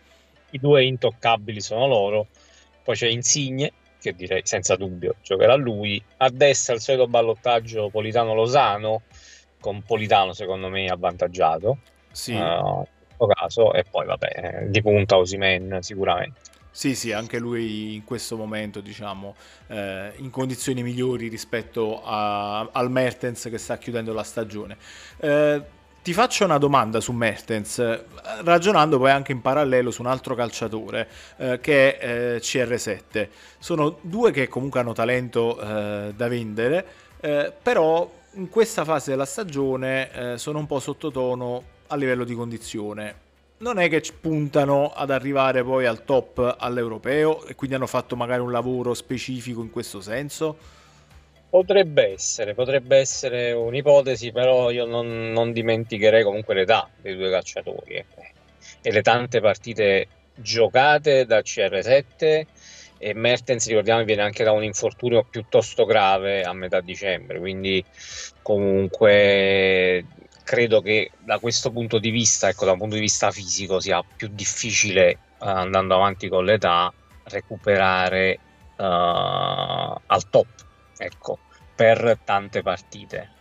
I 0.51 0.57
due 0.59 0.85
intoccabili 0.85 1.59
sono 1.59 1.85
loro, 1.85 2.27
poi 2.81 2.95
c'è 2.95 3.09
Insigne 3.09 3.73
che 3.99 4.13
direi 4.13 4.39
senza 4.45 4.77
dubbio 4.77 5.15
giocherà 5.21 5.55
lui, 5.55 6.01
a 6.15 6.29
destra 6.29 6.73
il 6.73 6.79
solito 6.79 7.09
ballottaggio 7.09 7.89
Politano-Losano 7.89 9.01
con 9.59 9.83
Politano 9.83 10.31
secondo 10.31 10.69
me 10.69 10.85
avvantaggiato. 10.85 11.79
Sì. 12.09 12.31
Uh, 12.31 12.37
in 12.37 12.85
questo 13.17 13.25
caso 13.35 13.73
e 13.73 13.83
poi 13.83 14.05
vabbè 14.05 14.67
di 14.69 14.81
punta 14.81 15.17
Osimen 15.17 15.79
sicuramente 15.81 16.55
sì, 16.77 16.93
sì, 16.93 17.11
anche 17.11 17.39
lui 17.39 17.95
in 17.95 18.03
questo 18.03 18.37
momento, 18.37 18.81
diciamo, 18.81 19.33
eh, 19.65 20.11
in 20.17 20.29
condizioni 20.29 20.83
migliori 20.83 21.27
rispetto 21.27 22.03
a, 22.03 22.69
al 22.71 22.91
Mertens 22.91 23.47
che 23.49 23.57
sta 23.57 23.79
chiudendo 23.79 24.13
la 24.13 24.21
stagione. 24.21 24.77
Eh, 25.17 25.61
ti 26.03 26.13
faccio 26.13 26.45
una 26.45 26.59
domanda 26.59 26.99
su 26.99 27.13
Mertens, 27.13 27.81
ragionando 28.43 28.99
poi 28.99 29.09
anche 29.09 29.31
in 29.31 29.41
parallelo 29.41 29.89
su 29.89 30.03
un 30.03 30.07
altro 30.07 30.35
calciatore 30.35 31.07
eh, 31.37 31.59
che 31.59 31.97
è 31.97 32.35
eh, 32.35 32.37
CR7. 32.41 33.27
Sono 33.57 33.97
due 34.01 34.29
che 34.29 34.47
comunque 34.47 34.79
hanno 34.79 34.93
talento 34.93 35.59
eh, 35.59 36.13
da 36.15 36.27
vendere, 36.27 36.85
eh, 37.21 37.51
però 37.59 38.07
in 38.33 38.49
questa 38.49 38.85
fase 38.85 39.09
della 39.09 39.25
stagione 39.25 40.35
sono 40.37 40.59
un 40.59 40.67
po' 40.67 40.79
sottotono 40.79 41.63
a 41.87 41.95
livello 41.95 42.23
di 42.23 42.35
condizione 42.35 43.25
non 43.59 43.79
è 43.79 43.89
che 43.89 44.03
puntano 44.19 44.91
ad 44.93 45.09
arrivare 45.09 45.63
poi 45.63 45.85
al 45.85 46.03
top 46.05 46.57
all'europeo 46.59 47.45
e 47.45 47.55
quindi 47.55 47.75
hanno 47.75 47.87
fatto 47.87 48.15
magari 48.15 48.41
un 48.41 48.51
lavoro 48.51 48.93
specifico 48.93 49.61
in 49.61 49.71
questo 49.71 50.01
senso? 50.01 50.57
Potrebbe 51.49 52.11
essere, 52.11 52.53
potrebbe 52.53 52.97
essere 52.97 53.53
un'ipotesi, 53.53 54.31
però 54.31 54.69
io 54.69 54.85
non, 54.85 55.31
non 55.31 55.53
dimenticherei 55.53 56.23
comunque 56.23 56.53
l'età 56.53 56.89
dei 57.01 57.15
due 57.15 57.31
calciatori 57.31 57.95
eh. 57.95 58.05
e 58.81 58.91
le 58.91 59.01
tante 59.01 59.39
partite 59.39 60.07
giocate 60.35 61.25
dal 61.25 61.43
CR7 61.43 62.45
e 62.99 63.13
Mertens 63.13 63.67
ricordiamo 63.67 64.03
viene 64.03 64.23
anche 64.23 64.43
da 64.43 64.51
un 64.51 64.63
infortunio 64.63 65.23
piuttosto 65.23 65.85
grave 65.85 66.43
a 66.43 66.53
metà 66.53 66.81
dicembre 66.81 67.39
quindi 67.39 67.83
comunque 68.41 70.03
credo 70.47 70.81
che 70.81 71.11
da 71.19 71.39
questo 71.39 71.71
punto 71.71 71.99
di 71.99 72.09
vista, 72.09 72.47
ecco, 72.47 72.63
da 72.63 72.71
un 72.71 72.77
punto 72.77 72.95
di 72.95 73.01
vista 73.01 73.31
fisico, 73.31 73.81
sia 73.81 74.01
più 74.15 74.29
difficile 74.31 75.09
eh, 75.09 75.17
andando 75.39 75.95
avanti 75.95 76.29
con 76.29 76.45
l'età 76.45 76.93
recuperare 77.23 78.39
uh, 78.77 78.83
al 78.83 80.29
top, 80.29 80.47
ecco, 80.97 81.39
per 81.75 82.19
tante 82.23 82.61
partite. 82.61 83.31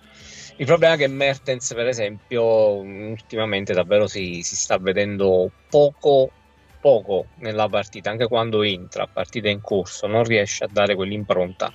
Il 0.57 0.67
problema 0.67 0.95
è 0.95 0.97
che 0.97 1.07
Mertens, 1.07 1.75
per 1.75 1.87
esempio, 1.87 2.43
ultimamente 2.43 3.73
davvero 3.73 4.09
si, 4.09 4.43
si 4.43 4.57
sta 4.57 4.77
vedendo 4.77 5.49
poco, 5.71 6.33
poco 6.81 7.27
nella 7.37 7.69
partita, 7.69 8.11
anche 8.11 8.27
quando 8.27 8.63
entra, 8.63 9.07
partita 9.07 9.49
in 9.49 9.61
corso, 9.61 10.09
non 10.09 10.25
riesce 10.25 10.65
a 10.65 10.69
dare 10.69 10.97
quell'impronta, 10.97 11.73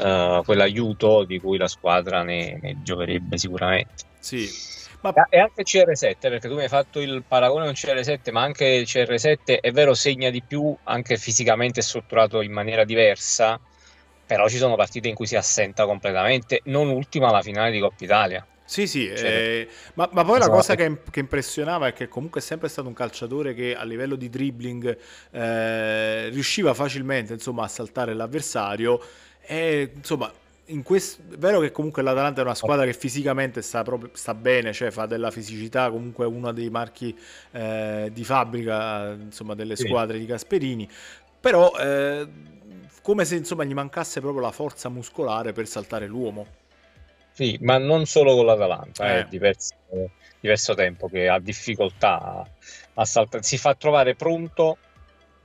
uh, 0.00 0.44
quell'aiuto 0.44 1.24
di 1.24 1.40
cui 1.40 1.56
la 1.56 1.68
squadra 1.68 2.22
ne, 2.22 2.58
ne 2.60 2.82
gioverebbe 2.82 3.38
sicuramente. 3.38 4.14
Sì. 4.26 4.50
Ma... 5.02 5.12
E 5.28 5.38
anche 5.38 5.62
CR7, 5.62 6.16
perché 6.18 6.48
tu 6.48 6.54
mi 6.54 6.62
hai 6.62 6.68
fatto 6.68 7.00
il 7.00 7.22
paragone 7.26 7.66
con 7.66 7.74
CR7, 7.74 8.32
ma 8.32 8.42
anche 8.42 8.64
il 8.64 8.82
CR7 8.82 9.60
è 9.60 9.70
vero 9.70 9.94
segna 9.94 10.30
di 10.30 10.42
più, 10.42 10.76
anche 10.84 11.16
fisicamente 11.16 11.78
è 11.78 11.82
strutturato 11.82 12.40
in 12.40 12.50
maniera 12.50 12.82
diversa, 12.82 13.60
però 14.26 14.48
ci 14.48 14.56
sono 14.56 14.74
partite 14.74 15.06
in 15.06 15.14
cui 15.14 15.26
si 15.26 15.36
assenta 15.36 15.84
completamente, 15.84 16.60
non 16.64 16.88
ultima 16.88 17.30
la 17.30 17.40
finale 17.40 17.70
di 17.70 17.78
Coppa 17.78 18.02
Italia. 18.02 18.44
Sì, 18.64 18.88
sì, 18.88 19.06
cioè, 19.16 19.28
eh, 19.28 19.68
ma, 19.94 20.08
ma, 20.10 20.24
poi 20.24 20.38
esatto. 20.38 20.50
la 20.50 20.56
cosa 20.56 20.74
che, 20.74 21.02
che, 21.08 21.20
impressionava 21.20 21.86
è 21.86 21.92
che 21.92 22.08
comunque 22.08 22.40
è 22.40 22.42
sempre 22.42 22.68
stato 22.68 22.88
un 22.88 22.94
calciatore 22.94 23.54
che 23.54 23.76
a 23.76 23.84
livello 23.84 24.16
di 24.16 24.28
dribbling 24.28 24.98
eh, 25.30 26.28
riusciva 26.30 26.74
facilmente 26.74 27.32
insomma, 27.32 27.62
a 27.62 27.68
saltare 27.68 28.12
l'avversario 28.12 29.00
e 29.40 29.92
insomma 29.94 30.32
questo, 30.82 31.22
è 31.32 31.36
vero 31.36 31.60
che 31.60 31.70
comunque 31.70 32.02
l'Atalanta 32.02 32.40
è 32.40 32.44
una 32.44 32.54
squadra 32.54 32.84
che 32.84 32.92
fisicamente 32.92 33.62
sta, 33.62 33.82
proprio, 33.82 34.10
sta 34.14 34.34
bene, 34.34 34.72
cioè 34.72 34.90
fa 34.90 35.06
della 35.06 35.30
fisicità, 35.30 35.90
comunque 35.90 36.24
è 36.24 36.28
uno 36.28 36.52
dei 36.52 36.70
marchi 36.70 37.16
eh, 37.52 38.10
di 38.12 38.24
fabbrica 38.24 39.12
insomma, 39.12 39.54
delle 39.54 39.76
squadre 39.76 40.14
sì. 40.14 40.20
di 40.20 40.26
Gasperini, 40.26 40.88
però 41.40 41.72
eh, 41.78 42.26
come 43.02 43.24
se 43.24 43.36
insomma, 43.36 43.62
gli 43.62 43.74
mancasse 43.74 44.20
proprio 44.20 44.42
la 44.42 44.50
forza 44.50 44.88
muscolare 44.88 45.52
per 45.52 45.68
saltare 45.68 46.06
l'uomo. 46.06 46.46
Sì, 47.30 47.56
ma 47.60 47.78
non 47.78 48.06
solo 48.06 48.34
con 48.34 48.46
l'Atalanta, 48.46 49.06
eh. 49.08 49.20
è 49.20 49.26
diverso, 49.28 49.74
diverso 50.40 50.74
tempo 50.74 51.06
che 51.08 51.28
ha 51.28 51.38
difficoltà 51.38 52.44
a 52.94 53.04
saltare, 53.04 53.42
si 53.42 53.58
fa 53.58 53.74
trovare 53.74 54.14
pronto 54.14 54.78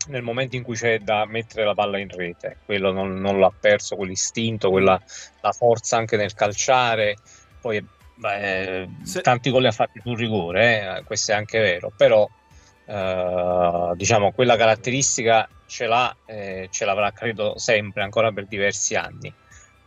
nel 0.07 0.21
momento 0.21 0.55
in 0.55 0.63
cui 0.63 0.75
c'è 0.75 0.99
da 0.99 1.25
mettere 1.25 1.65
la 1.65 1.73
palla 1.73 1.97
in 1.97 2.09
rete, 2.09 2.57
quello 2.65 2.91
non, 2.91 3.19
non 3.19 3.39
l'ha 3.39 3.51
perso, 3.57 3.95
quell'istinto, 3.95 4.69
quella, 4.69 5.01
la 5.41 5.51
forza 5.51 5.97
anche 5.97 6.17
nel 6.17 6.33
calciare, 6.33 7.17
poi 7.59 7.85
beh, 8.15 8.87
Se... 9.03 9.21
tanti 9.21 9.49
gol 9.49 9.61
li 9.61 9.67
ha 9.67 9.71
fatti 9.71 9.99
sul 10.01 10.17
rigore, 10.17 10.97
eh, 10.97 11.03
questo 11.03 11.31
è 11.31 11.35
anche 11.35 11.59
vero, 11.59 11.91
però 11.95 12.27
eh, 12.85 13.91
diciamo 13.95 14.31
quella 14.31 14.55
caratteristica 14.55 15.47
ce 15.65 15.85
l'ha, 15.85 16.15
eh, 16.25 16.67
ce 16.71 16.85
l'avrà 16.85 17.11
credo 17.11 17.57
sempre, 17.57 18.03
ancora 18.03 18.31
per 18.31 18.47
diversi 18.47 18.95
anni, 18.95 19.33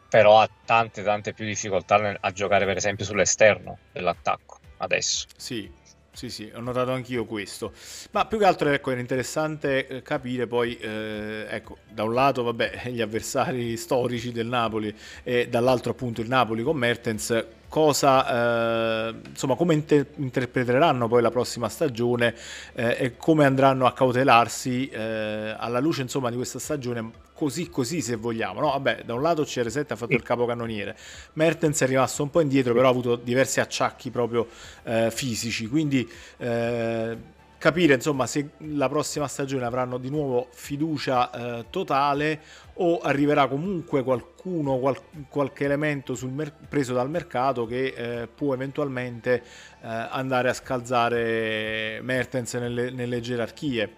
però 0.09 0.41
ha 0.41 0.49
tante 0.65 1.03
tante 1.03 1.33
più 1.33 1.45
difficoltà 1.45 2.17
a 2.21 2.31
giocare 2.31 2.65
per 2.65 2.77
esempio 2.77 3.05
sull'esterno 3.05 3.79
dell'attacco 3.93 4.59
adesso. 4.79 5.27
Sì, 5.37 5.71
sì, 6.15 6.31
sì, 6.31 6.49
ho 6.55 6.61
notato 6.61 6.93
anch'io 6.93 7.25
questo. 7.25 7.73
Ma 8.13 8.25
più 8.27 8.39
che 8.39 8.45
altro 8.45 8.69
ecco, 8.71 8.93
era 8.93 9.01
interessante 9.01 9.87
eh, 9.89 10.03
capire 10.03 10.47
poi, 10.47 10.79
eh, 10.79 11.45
ecco, 11.49 11.79
da 11.91 12.05
un 12.05 12.15
lato, 12.15 12.45
vabbè, 12.45 12.83
gli 12.95 13.01
avversari 13.01 13.77
storici 13.77 14.31
del 14.31 14.47
Napoli 14.47 14.95
e 15.25 15.49
dall'altro 15.49 15.91
appunto 15.91 16.21
il 16.21 16.29
Napoli 16.29 16.63
con 16.63 16.77
Mertens, 16.77 17.45
cosa, 17.75 19.09
eh, 19.09 19.15
insomma, 19.31 19.57
come 19.57 19.75
inter- 19.75 20.07
interpreteranno 20.15 21.09
poi 21.09 21.21
la 21.21 21.33
prossima 21.33 21.69
stagione 21.69 22.33
eh, 22.73 22.97
e 23.01 23.17
come 23.17 23.45
andranno 23.45 23.87
a 23.87 23.93
cautelarsi 23.93 24.87
eh, 24.87 25.57
alla 25.59 25.81
luce, 25.81 26.03
insomma, 26.03 26.31
di 26.31 26.37
questa 26.37 26.61
stagione 26.61 27.11
così 27.33 27.69
così 27.69 28.01
se 28.01 28.15
vogliamo. 28.15 28.61
No? 28.61 28.69
Vabbè, 28.69 29.03
da 29.05 29.15
un 29.15 29.23
lato 29.23 29.43
CR7 29.43 29.87
ha 29.89 29.97
fatto 29.97 30.13
sì. 30.13 30.15
il 30.15 30.23
capocannoniere, 30.23 30.97
Mertens 31.33 31.81
è 31.83 31.87
rimasto 31.89 32.23
un 32.23 32.31
po' 32.31 32.39
indietro, 32.39 32.75
però 32.75 32.87
ha 32.87 32.91
avuto 32.91 33.17
diversi 33.17 33.59
acciacchi 33.59 34.11
proprio 34.11 34.47
eh, 34.85 35.11
fisici, 35.11 35.67
quindi 35.67 36.09
eh, 36.37 37.17
capire 37.65 37.95
insomma 37.95 38.27
se 38.27 38.51
la 38.59 38.91
prossima 38.91 39.27
stagione 39.27 39.65
avranno 39.65 39.97
di 39.97 40.11
nuovo 40.11 40.49
fiducia 40.53 41.31
eh, 41.31 41.65
totale 41.71 42.39
o 42.75 42.99
arriverà 42.99 43.49
comunque 43.49 44.03
qualcuno, 44.03 44.77
qual- 44.77 45.01
qualche 45.31 45.65
elemento 45.65 46.15
mer- 46.25 46.53
preso 46.69 46.93
dal 46.93 47.09
mercato 47.09 47.65
che 47.65 47.95
eh, 47.97 48.27
può 48.27 48.53
eventualmente 48.53 49.37
eh, 49.37 49.43
andare 49.81 50.51
a 50.51 50.53
scalzare 50.53 52.01
Mertens 52.03 52.53
nelle, 52.55 52.91
nelle 52.91 53.21
gerarchie. 53.21 53.89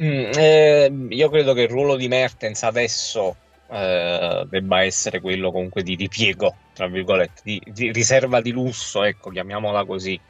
Mm, 0.00 0.30
eh, 0.36 0.92
io 1.08 1.28
credo 1.30 1.54
che 1.54 1.62
il 1.62 1.68
ruolo 1.68 1.96
di 1.96 2.06
Mertens 2.06 2.62
adesso 2.62 3.34
eh, 3.72 4.46
debba 4.48 4.84
essere 4.84 5.20
quello 5.20 5.50
comunque 5.50 5.82
di 5.82 5.96
ripiego, 5.96 6.54
tra 6.74 6.86
virgolette, 6.86 7.40
di, 7.42 7.60
di, 7.66 7.90
riserva 7.90 8.40
di 8.40 8.52
lusso, 8.52 9.02
ecco, 9.02 9.30
chiamiamola 9.30 9.84
così, 9.84 10.20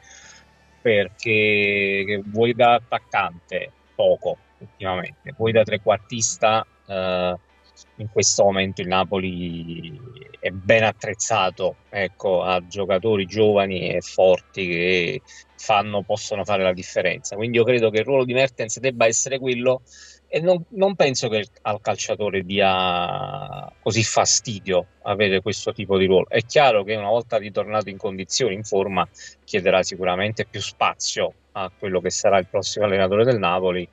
perché 0.81 2.21
vuoi 2.25 2.53
da 2.53 2.75
attaccante 2.75 3.71
poco 3.95 4.37
ultimamente, 4.59 5.33
vuoi 5.37 5.51
da 5.51 5.63
trequartista 5.63 6.65
eh, 6.85 7.35
in 7.97 8.09
questo 8.11 8.43
momento 8.43 8.81
il 8.81 8.87
Napoli 8.87 9.99
è 10.39 10.49
ben 10.49 10.83
attrezzato 10.83 11.77
ecco, 11.89 12.43
a 12.43 12.65
giocatori 12.65 13.25
giovani 13.25 13.89
e 13.89 14.01
forti 14.01 14.67
che 14.67 15.21
fanno, 15.57 16.03
possono 16.03 16.43
fare 16.45 16.63
la 16.63 16.73
differenza. 16.73 17.35
Quindi 17.35 17.57
io 17.57 17.63
credo 17.63 17.89
che 17.89 17.99
il 17.99 18.05
ruolo 18.05 18.23
di 18.23 18.33
Mertens 18.33 18.79
debba 18.79 19.05
essere 19.05 19.37
quello 19.39 19.81
e 20.29 20.39
non, 20.39 20.63
non 20.69 20.95
penso 20.95 21.27
che 21.27 21.47
al 21.63 21.81
calciatore 21.81 22.43
dia 22.43 23.67
così 23.81 24.03
fastidio 24.03 24.85
avere 25.01 25.41
questo 25.41 25.73
tipo 25.73 25.97
di 25.97 26.05
ruolo. 26.05 26.29
È 26.29 26.41
chiaro 26.45 26.83
che 26.83 26.95
una 26.95 27.09
volta 27.09 27.37
ritornato 27.37 27.89
in 27.89 27.97
condizioni, 27.97 28.53
in 28.53 28.63
forma, 28.63 29.07
chiederà 29.43 29.81
sicuramente 29.81 30.45
più 30.45 30.61
spazio 30.61 31.33
a 31.53 31.71
quello 31.77 31.99
che 31.99 32.11
sarà 32.11 32.37
il 32.37 32.47
prossimo 32.47 32.85
allenatore 32.85 33.25
del 33.25 33.39
Napoli 33.39 33.89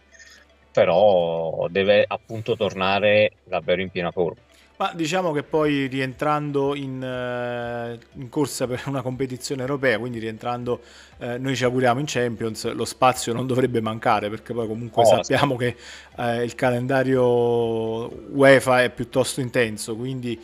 però 0.77 1.69
deve 1.71 2.05
appunto 2.07 2.55
tornare 2.55 3.37
davvero 3.45 3.81
in 3.81 3.89
piena 3.89 4.11
forma. 4.11 4.43
Ma 4.79 4.93
diciamo 4.95 5.33
che 5.33 5.43
poi 5.43 5.87
rientrando 5.87 6.75
in, 6.75 7.01
uh, 7.01 8.19
in, 8.21 8.29
corsa 8.29 8.67
per 8.67 8.83
una 8.87 9.01
competizione 9.01 9.63
europea, 9.63 9.99
quindi 9.99 10.19
rientrando 10.19 10.83
uh, 11.17 11.37
noi 11.39 11.57
ci 11.57 11.65
auguriamo 11.65 11.99
in 11.99 12.05
Champions, 12.07 12.71
lo 12.73 12.85
spazio 12.85 13.33
non 13.33 13.47
dovrebbe 13.47 13.81
mancare 13.81 14.29
perché 14.29 14.53
poi 14.53 14.67
comunque 14.67 15.03
oh, 15.03 15.07
sappiamo 15.07 15.57
sì. 15.59 15.59
che 15.59 15.77
uh, 16.17 16.43
il 16.43 16.55
calendario 16.55 18.07
UEFA 18.35 18.83
è 18.83 18.91
piuttosto 18.91 19.41
intenso, 19.41 19.97
quindi 19.97 20.39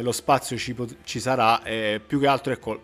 lo 0.00 0.12
spazio 0.12 0.56
ci, 0.56 0.74
ci 1.04 1.20
sarà 1.20 1.62
e 1.62 2.00
più 2.04 2.18
che 2.18 2.26
altro 2.26 2.50
ecco 2.50 2.80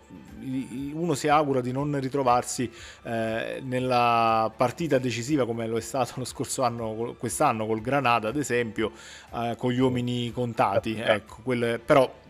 uno 0.93 1.15
si 1.15 1.29
augura 1.29 1.61
di 1.61 1.73
non 1.73 1.99
ritrovarsi 2.01 2.71
eh, 3.05 3.61
nella 3.63 4.53
partita 4.57 4.99
decisiva 4.99 5.47
come 5.47 5.67
lo 5.67 5.77
è 5.77 5.81
stato 5.81 6.15
lo 6.21 6.25
scorso 6.25 6.63
anno, 6.63 7.15
quest'anno 7.19 7.67
col 7.67 7.81
Granada 7.81 8.29
ad 8.29 8.37
esempio, 8.37 8.93
eh, 9.35 9.55
con 9.57 9.73
gli 9.73 9.81
uomini 9.81 10.31
contati. 10.33 10.95
Ecco, 10.99 11.39
quelle, 11.43 11.79
però 11.79 12.21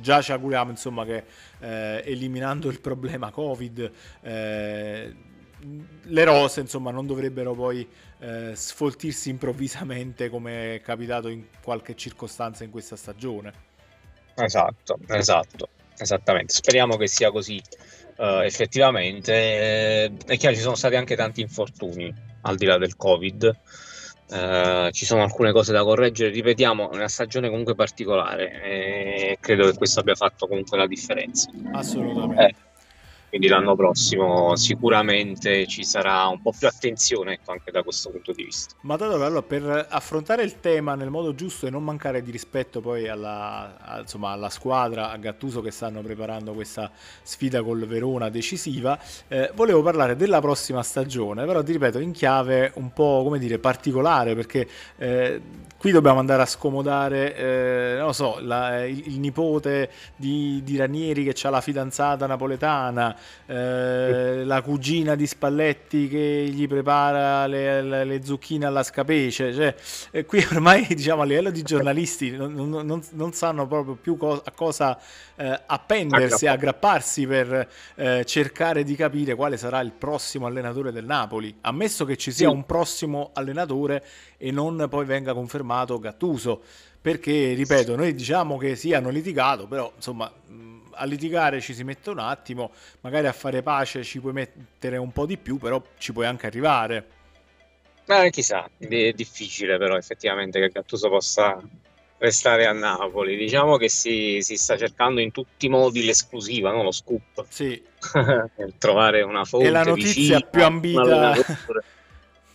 già 0.00 0.22
ci 0.22 0.32
auguriamo 0.32 0.70
insomma 0.70 1.04
che 1.04 1.24
eh, 1.60 2.02
eliminando 2.04 2.68
il 2.68 2.80
problema 2.80 3.30
Covid 3.30 3.90
eh, 4.20 5.14
le 6.02 6.24
rose 6.24 6.60
insomma 6.60 6.92
non 6.92 7.06
dovrebbero 7.06 7.52
poi 7.52 7.86
eh, 8.20 8.52
sfoltirsi 8.54 9.28
improvvisamente 9.30 10.28
come 10.28 10.76
è 10.76 10.80
capitato 10.80 11.28
in 11.28 11.44
qualche 11.62 11.96
circostanza 11.96 12.64
in 12.64 12.70
questa 12.70 12.96
stagione. 12.96 13.66
Esatto, 14.34 14.98
esatto. 15.08 15.68
Esattamente, 15.98 16.52
speriamo 16.52 16.96
che 16.96 17.06
sia 17.08 17.30
così 17.30 17.60
uh, 18.16 18.40
effettivamente. 18.42 19.32
Eh, 19.32 20.12
è 20.26 20.36
chiaro, 20.36 20.54
ci 20.54 20.62
sono 20.62 20.74
stati 20.74 20.96
anche 20.96 21.16
tanti 21.16 21.40
infortuni 21.40 22.12
al 22.42 22.56
di 22.56 22.66
là 22.66 22.78
del 22.78 22.96
Covid. 22.96 23.56
Uh, 24.30 24.90
ci 24.90 25.06
sono 25.06 25.22
alcune 25.22 25.52
cose 25.52 25.72
da 25.72 25.82
correggere, 25.82 26.30
ripetiamo, 26.30 26.90
è 26.90 26.96
una 26.96 27.08
stagione 27.08 27.48
comunque 27.48 27.74
particolare 27.74 28.62
e 28.62 29.38
credo 29.40 29.70
che 29.70 29.74
questo 29.74 30.00
abbia 30.00 30.14
fatto 30.14 30.46
comunque 30.46 30.76
la 30.76 30.86
differenza. 30.86 31.48
Assolutamente. 31.72 32.67
Quindi 33.28 33.48
l'anno 33.48 33.76
prossimo 33.76 34.56
sicuramente 34.56 35.66
ci 35.66 35.84
sarà 35.84 36.26
un 36.26 36.40
po' 36.40 36.52
più 36.56 36.66
attenzione 36.66 37.34
ecco, 37.34 37.52
anche 37.52 37.70
da 37.70 37.82
questo 37.82 38.10
punto 38.10 38.32
di 38.32 38.44
vista. 38.44 38.74
Ma 38.82 38.96
dato 38.96 39.22
allora, 39.22 39.42
per 39.42 39.86
affrontare 39.90 40.42
il 40.42 40.60
tema 40.60 40.94
nel 40.94 41.10
modo 41.10 41.34
giusto 41.34 41.66
e 41.66 41.70
non 41.70 41.84
mancare 41.84 42.22
di 42.22 42.30
rispetto 42.30 42.80
poi 42.80 43.06
alla, 43.08 43.98
insomma, 44.00 44.30
alla 44.30 44.48
squadra, 44.48 45.10
a 45.10 45.16
Gattuso 45.18 45.60
che 45.60 45.70
stanno 45.70 46.00
preparando 46.00 46.52
questa 46.52 46.90
sfida 47.22 47.62
col 47.62 47.86
Verona 47.86 48.30
decisiva, 48.30 48.98
eh, 49.28 49.50
volevo 49.54 49.82
parlare 49.82 50.16
della 50.16 50.40
prossima 50.40 50.82
stagione, 50.82 51.44
però 51.44 51.62
ti 51.62 51.72
ripeto 51.72 51.98
in 51.98 52.12
chiave 52.12 52.72
un 52.76 52.92
po' 52.92 53.20
come 53.22 53.38
dire 53.38 53.58
particolare 53.58 54.34
perché 54.34 54.66
eh, 54.96 55.40
qui 55.78 55.92
dobbiamo 55.92 56.18
andare 56.18 56.42
a 56.42 56.46
scomodare, 56.46 57.36
eh, 57.36 57.94
non 57.98 58.06
lo 58.06 58.12
so, 58.12 58.38
la, 58.40 58.84
il, 58.84 59.02
il, 59.06 59.18
nipote 59.20 59.90
di, 60.16 60.60
di 60.64 60.76
Ranieri 60.76 61.24
che 61.24 61.46
ha 61.46 61.50
la 61.50 61.60
fidanzata 61.60 62.26
napoletana, 62.26 63.16
eh, 63.46 64.44
la 64.44 64.62
cugina 64.62 65.14
di 65.14 65.26
Spalletti 65.26 66.08
che 66.08 66.48
gli 66.52 66.66
prepara 66.68 67.46
le, 67.46 67.82
le, 67.82 68.04
le 68.04 68.24
zucchine 68.24 68.66
alla 68.66 68.82
scapece. 68.82 69.52
Cioè, 69.52 69.74
eh, 70.10 70.24
qui 70.24 70.44
ormai 70.50 70.86
diciamo, 70.94 71.22
a 71.22 71.24
livello 71.24 71.50
di 71.50 71.62
giornalisti 71.62 72.30
non, 72.30 72.52
non, 72.52 73.02
non 73.12 73.32
sanno 73.32 73.66
proprio 73.66 73.94
più 73.94 74.16
co- 74.16 74.42
a 74.44 74.50
cosa 74.52 74.98
eh, 75.36 75.62
appendersi, 75.66 76.46
aggrapparsi 76.46 77.26
per 77.26 77.68
eh, 77.94 78.24
cercare 78.24 78.84
di 78.84 78.94
capire 78.96 79.34
quale 79.34 79.56
sarà 79.56 79.80
il 79.80 79.92
prossimo 79.92 80.46
allenatore 80.46 80.92
del 80.92 81.04
Napoli. 81.04 81.56
Ammesso 81.62 82.04
che 82.04 82.16
ci 82.16 82.32
sia 82.32 82.50
un 82.50 82.66
prossimo 82.66 83.30
allenatore 83.34 84.04
e 84.36 84.50
non 84.50 84.86
poi 84.88 85.04
venga 85.04 85.34
confermato 85.34 85.98
Gattuso. 85.98 86.62
Perché, 87.00 87.54
ripeto, 87.54 87.94
noi 87.94 88.12
diciamo 88.12 88.56
che 88.56 88.74
sì, 88.74 88.92
hanno 88.92 89.10
litigato, 89.10 89.66
però 89.66 89.92
insomma 89.94 90.30
a 90.98 91.04
litigare 91.04 91.60
ci 91.60 91.74
si 91.74 91.84
mette 91.84 92.10
un 92.10 92.18
attimo, 92.18 92.72
magari 93.00 93.26
a 93.26 93.32
fare 93.32 93.62
pace 93.62 94.02
ci 94.02 94.20
puoi 94.20 94.32
mettere 94.32 94.96
un 94.96 95.12
po' 95.12 95.26
di 95.26 95.36
più, 95.38 95.58
però 95.58 95.82
ci 95.98 96.12
puoi 96.12 96.26
anche 96.26 96.46
arrivare. 96.46 97.06
Eh, 98.06 98.30
chissà, 98.30 98.68
è 98.78 99.12
difficile 99.12 99.76
però 99.76 99.96
effettivamente 99.96 100.58
che 100.60 100.68
Gattuso 100.68 101.08
possa 101.08 101.60
restare 102.18 102.66
a 102.66 102.72
Napoli. 102.72 103.36
Diciamo 103.36 103.76
che 103.76 103.88
si, 103.88 104.38
si 104.40 104.56
sta 104.56 104.76
cercando 104.76 105.20
in 105.20 105.30
tutti 105.30 105.66
i 105.66 105.68
modi 105.68 106.04
l'esclusiva, 106.04 106.70
no? 106.72 106.82
lo 106.82 106.90
scoop. 106.90 107.44
Sì. 107.48 107.82
per 108.12 108.72
trovare 108.78 109.22
una 109.22 109.44
fonte. 109.44 109.66
È 109.66 109.70
la 109.70 109.84
notizia 109.84 110.36
vicina, 110.36 110.40
più 110.40 110.64
ambita. 110.64 111.34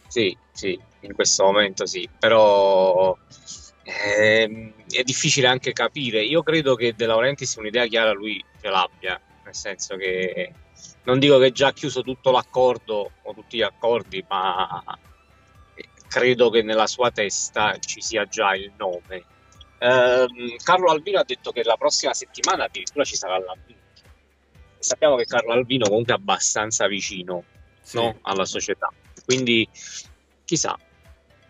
sì, 0.07 0.35
sì, 0.51 0.79
in 1.01 1.13
questo 1.13 1.43
momento 1.43 1.85
sì, 1.85 2.07
però 2.17 3.17
eh, 3.83 4.73
è 4.89 5.03
difficile 5.03 5.47
anche 5.47 5.73
capire. 5.73 6.23
Io 6.23 6.41
credo 6.43 6.75
che 6.75 6.93
De 6.95 7.05
Laurentiis 7.05 7.55
un'idea 7.55 7.85
chiara 7.87 8.11
lui 8.11 8.43
ce 8.61 8.69
l'abbia, 8.69 9.19
nel 9.43 9.55
senso 9.55 9.95
che 9.95 10.53
non 11.03 11.19
dico 11.19 11.37
che 11.37 11.51
già 11.51 11.67
ha 11.67 11.73
chiuso 11.73 12.01
tutto 12.01 12.31
l'accordo 12.31 13.11
o 13.21 13.33
tutti 13.33 13.57
gli 13.57 13.61
accordi, 13.61 14.23
ma 14.27 14.83
credo 16.07 16.49
che 16.49 16.61
nella 16.61 16.87
sua 16.87 17.11
testa 17.11 17.77
ci 17.79 18.01
sia 18.01 18.25
già 18.25 18.55
il 18.55 18.71
nome. 18.77 19.25
Eh, 19.79 20.57
Carlo 20.63 20.91
Albino 20.91 21.19
ha 21.19 21.23
detto 21.25 21.51
che 21.51 21.63
la 21.63 21.75
prossima 21.75 22.13
settimana 22.13 22.65
addirittura 22.65 23.03
ci 23.03 23.15
sarà 23.15 23.37
l'Albino. 23.37 23.79
Sappiamo 24.79 25.15
che 25.15 25.25
Carlo 25.25 25.53
Albino 25.53 25.87
comunque 25.87 26.13
è 26.13 26.17
abbastanza 26.17 26.87
vicino 26.87 27.43
sì. 27.81 27.97
no? 27.97 28.19
alla 28.21 28.45
società, 28.45 28.91
quindi 29.25 29.67
chissà, 30.45 30.77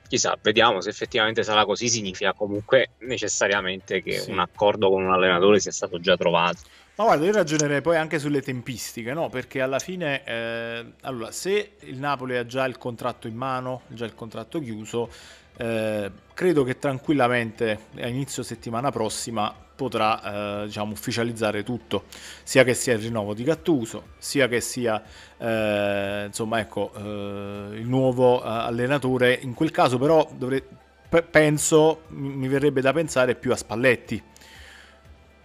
chissà, 0.07 0.37
vediamo 0.41 0.81
se 0.81 0.89
effettivamente 0.89 1.43
sarà 1.43 1.65
così, 1.65 1.89
significa 1.89 2.33
comunque 2.33 2.91
necessariamente 2.99 4.01
che 4.01 4.19
sì. 4.19 4.31
un 4.31 4.39
accordo 4.39 4.89
con 4.89 5.03
un 5.03 5.11
allenatore 5.11 5.59
sia 5.59 5.71
stato 5.71 5.99
già 5.99 6.15
trovato. 6.15 6.59
Ma 6.95 7.05
guarda, 7.05 7.25
io 7.25 7.31
ragionerei 7.31 7.81
poi 7.81 7.97
anche 7.97 8.19
sulle 8.19 8.41
tempistiche, 8.41 9.13
no? 9.13 9.27
Perché 9.29 9.61
alla 9.61 9.79
fine, 9.79 10.23
eh, 10.25 10.85
allora, 11.01 11.31
se 11.31 11.71
il 11.79 11.97
Napoli 11.97 12.37
ha 12.37 12.45
già 12.45 12.65
il 12.65 12.77
contratto 12.77 13.27
in 13.27 13.35
mano, 13.35 13.81
già 13.87 14.05
il 14.05 14.13
contratto 14.13 14.59
chiuso, 14.59 15.09
eh, 15.57 16.11
credo 16.33 16.63
che 16.63 16.79
tranquillamente 16.79 17.87
a 17.99 18.07
inizio 18.07 18.43
settimana 18.43 18.91
prossima 18.91 19.53
potrà 19.75 20.61
eh, 20.61 20.65
diciamo, 20.65 20.91
ufficializzare 20.91 21.63
tutto, 21.63 22.05
sia 22.43 22.63
che 22.63 22.73
sia 22.73 22.93
il 22.93 22.99
rinnovo 22.99 23.33
di 23.33 23.43
Gattuso, 23.43 24.09
sia 24.17 24.47
che 24.47 24.61
sia 24.61 25.01
eh, 25.37 26.23
insomma, 26.27 26.59
ecco, 26.59 26.91
eh, 26.95 27.77
il 27.77 27.87
nuovo 27.87 28.43
eh, 28.43 28.47
allenatore. 28.47 29.39
In 29.41 29.53
quel 29.53 29.71
caso 29.71 29.97
però 29.97 30.27
dovre- 30.35 30.65
penso, 31.29 32.03
mi 32.09 32.47
verrebbe 32.47 32.81
da 32.81 32.93
pensare 32.93 33.35
più 33.35 33.51
a 33.51 33.55
Spalletti, 33.55 34.21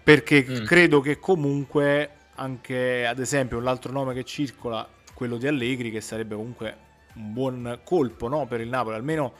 perché 0.02 0.44
mm. 0.48 0.64
credo 0.64 1.00
che 1.00 1.18
comunque 1.18 2.10
anche 2.36 3.04
ad 3.06 3.18
esempio 3.18 3.60
l'altro 3.60 3.92
nome 3.92 4.14
che 4.14 4.24
circola, 4.24 4.88
quello 5.12 5.36
di 5.36 5.46
Allegri, 5.46 5.90
che 5.90 6.00
sarebbe 6.00 6.36
comunque 6.36 6.86
un 7.14 7.32
buon 7.32 7.80
colpo 7.82 8.28
no? 8.28 8.46
per 8.46 8.60
il 8.60 8.68
Napoli, 8.68 8.94
almeno 8.94 9.32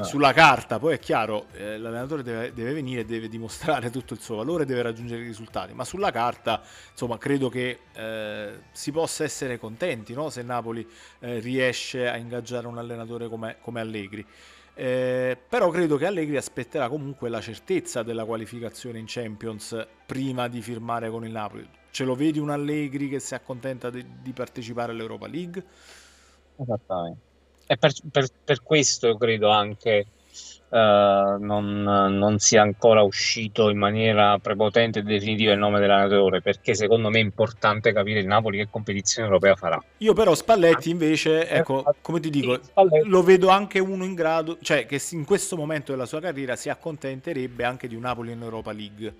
Ah. 0.00 0.04
sulla 0.04 0.32
carta, 0.32 0.78
poi 0.78 0.94
è 0.94 0.98
chiaro, 0.98 1.46
eh, 1.52 1.76
l'allenatore 1.78 2.22
deve, 2.22 2.52
deve 2.52 2.72
venire, 2.72 3.04
deve 3.04 3.28
dimostrare 3.28 3.90
tutto 3.90 4.14
il 4.14 4.20
suo 4.20 4.36
valore, 4.36 4.64
deve 4.64 4.82
raggiungere 4.82 5.22
i 5.22 5.24
risultati, 5.24 5.72
ma 5.74 5.84
sulla 5.84 6.10
carta, 6.10 6.62
insomma, 6.90 7.18
credo 7.18 7.48
che 7.48 7.80
eh, 7.92 8.60
si 8.70 8.92
possa 8.92 9.24
essere 9.24 9.58
contenti 9.58 10.12
no? 10.14 10.30
se 10.30 10.42
Napoli 10.42 10.86
eh, 11.20 11.38
riesce 11.40 12.08
a 12.08 12.16
ingaggiare 12.16 12.66
un 12.66 12.78
allenatore 12.78 13.28
come, 13.28 13.56
come 13.60 13.80
Allegri. 13.80 14.24
Eh, 14.74 15.36
però 15.48 15.70
credo 15.70 15.96
che 15.96 16.06
Allegri 16.06 16.36
aspetterà 16.36 16.88
comunque 16.88 17.28
la 17.28 17.40
certezza 17.40 18.04
della 18.04 18.24
qualificazione 18.24 19.00
in 19.00 19.06
Champions 19.08 19.86
prima 20.06 20.46
di 20.46 20.62
firmare 20.62 21.10
con 21.10 21.24
il 21.24 21.32
Napoli. 21.32 21.68
Ce 21.90 22.04
lo 22.04 22.14
vedi 22.14 22.38
un 22.38 22.50
Allegri 22.50 23.08
che 23.08 23.18
si 23.18 23.34
accontenta 23.34 23.90
di, 23.90 24.06
di 24.22 24.32
partecipare 24.32 24.92
all'Europa 24.92 25.26
League? 25.26 25.64
Esattamente. 26.56 27.27
E 27.70 27.76
per, 27.76 27.92
per, 28.10 28.26
per 28.44 28.62
questo 28.62 29.16
credo 29.16 29.50
anche 29.50 30.06
Uh, 30.70 31.42
non, 31.42 31.82
non, 31.82 32.38
sia 32.38 32.60
ancora 32.60 33.00
uscito 33.00 33.70
in 33.70 33.78
maniera 33.78 34.38
prepotente 34.38 34.98
e 34.98 35.02
definitiva 35.02 35.52
il 35.52 35.58
nome 35.58 35.80
dell'allenatore 35.80 36.42
perché 36.42 36.74
secondo 36.74 37.08
me 37.08 37.20
è 37.20 37.22
importante 37.22 37.90
capire 37.90 38.20
il 38.20 38.26
Napoli 38.26 38.58
che 38.58 38.68
competizione 38.68 39.28
europea 39.28 39.56
farà. 39.56 39.82
Io 39.98 40.12
però 40.12 40.34
Spalletti 40.34 40.90
invece 40.90 41.48
ecco 41.48 41.84
come 42.02 42.20
ti 42.20 42.28
dico 42.28 42.60
lo 43.04 43.22
vedo 43.22 43.48
anche 43.48 43.78
uno 43.78 44.04
in 44.04 44.12
grado 44.12 44.58
cioè 44.60 44.84
che 44.84 45.00
in 45.12 45.24
questo 45.24 45.56
momento 45.56 45.92
della 45.92 46.04
sua 46.04 46.20
carriera 46.20 46.54
si 46.54 46.68
accontenterebbe 46.68 47.64
anche 47.64 47.88
di 47.88 47.94
un 47.94 48.02
Napoli 48.02 48.32
in 48.32 48.42
Europa 48.42 48.70
League. 48.70 49.14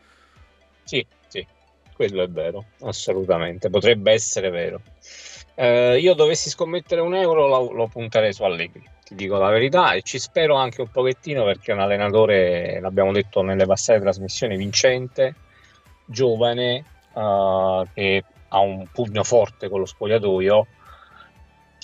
Sì 0.85 1.05
sì 1.29 1.47
quello 1.95 2.23
è 2.23 2.29
vero 2.29 2.67
assolutamente 2.81 3.71
potrebbe 3.71 4.13
essere 4.13 4.51
vero 4.51 4.83
eh, 5.61 5.99
io 5.99 6.14
dovessi 6.14 6.51
scommettere 6.51 7.01
un 7.01 7.16
euro 7.16 7.49
lo, 7.49 7.73
lo, 7.73 7.88
punterei 7.88 8.33
su 8.33 8.44
Allegri, 8.44 8.88
ti 9.03 9.16
dico 9.16 9.38
la 9.38 9.49
verità, 9.49 9.90
e 9.90 10.03
ci 10.03 10.21
spero 10.21 10.55
anche 10.55 10.83
un 10.83 10.88
pochettino 10.88 11.42
perché 11.42 11.73
è 11.73 11.75
un 11.75 11.81
allenatore, 11.81 12.79
l'abbiamo 12.79 13.11
detto 13.11 13.42
nelle 13.42 13.66
passate 13.66 13.99
trasmissioni, 13.99 14.57
vincente, 14.57 15.35
giovane, 16.05 16.85
uh, 17.12 17.85
che 17.92 18.23
ha 18.47 18.61
un 18.61 18.87
pugno 18.92 19.25
forte 19.25 19.68
con 19.68 19.81
lo 19.81 19.87
spogliatoio 19.87 20.66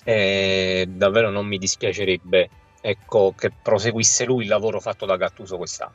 e 0.05 0.87
davvero 0.89 1.31
non 1.31 1.45
mi 1.45 1.59
dispiacerebbe 1.59 2.49
ecco, 2.81 3.35
che 3.37 3.51
proseguisse 3.61 4.25
lui 4.25 4.45
il 4.45 4.51
lavoro 4.51 4.79
fatto 4.79 5.05
da 5.05 5.17
Gattuso 5.17 5.57
quest'anno. 5.57 5.95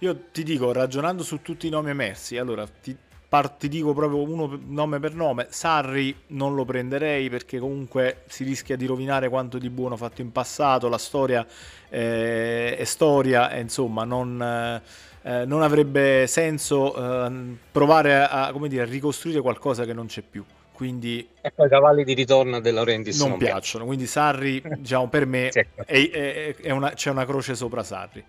Io 0.00 0.24
ti 0.30 0.42
dico, 0.42 0.70
ragionando 0.70 1.22
su 1.22 1.40
tutti 1.40 1.66
i 1.66 1.70
nomi 1.70 1.88
emersi, 1.88 2.36
allora 2.36 2.66
ti, 2.66 2.94
ti 3.42 3.68
dico 3.68 3.92
proprio 3.92 4.22
uno 4.22 4.58
nome 4.66 5.00
per 5.00 5.14
nome, 5.14 5.46
Sarri 5.50 6.14
non 6.28 6.54
lo 6.54 6.64
prenderei 6.64 7.28
perché 7.28 7.58
comunque 7.58 8.22
si 8.26 8.44
rischia 8.44 8.76
di 8.76 8.86
rovinare 8.86 9.28
quanto 9.28 9.58
di 9.58 9.70
buono 9.70 9.96
fatto 9.96 10.20
in 10.20 10.32
passato, 10.32 10.88
la 10.88 10.98
storia 10.98 11.46
eh, 11.88 12.76
è 12.76 12.84
storia 12.84 13.50
e 13.50 13.60
insomma 13.60 14.04
non, 14.04 14.80
eh, 15.22 15.44
non 15.44 15.62
avrebbe 15.62 16.26
senso 16.26 16.94
eh, 16.94 17.56
provare 17.70 18.22
a, 18.22 18.52
dire, 18.68 18.82
a, 18.82 18.86
ricostruire 18.86 19.40
qualcosa 19.40 19.84
che 19.84 19.92
non 19.92 20.06
c'è 20.06 20.22
più. 20.22 20.44
Quindi, 20.72 21.28
e 21.40 21.52
poi 21.52 21.66
i 21.66 21.70
cavalli 21.70 22.02
di 22.02 22.14
ritorno 22.14 22.58
della 22.60 22.78
Laurentiis 22.78 23.18
non, 23.20 23.28
non 23.28 23.38
piacciono, 23.38 23.60
piacciono, 23.60 23.84
quindi 23.84 24.06
Sarri 24.06 24.62
diciamo, 24.78 25.08
per 25.08 25.24
me 25.24 25.48
è, 25.86 26.10
è, 26.10 26.56
è 26.56 26.70
una, 26.70 26.90
c'è 26.90 27.10
una 27.10 27.24
croce 27.24 27.54
sopra 27.54 27.84
Sarri. 27.84 28.24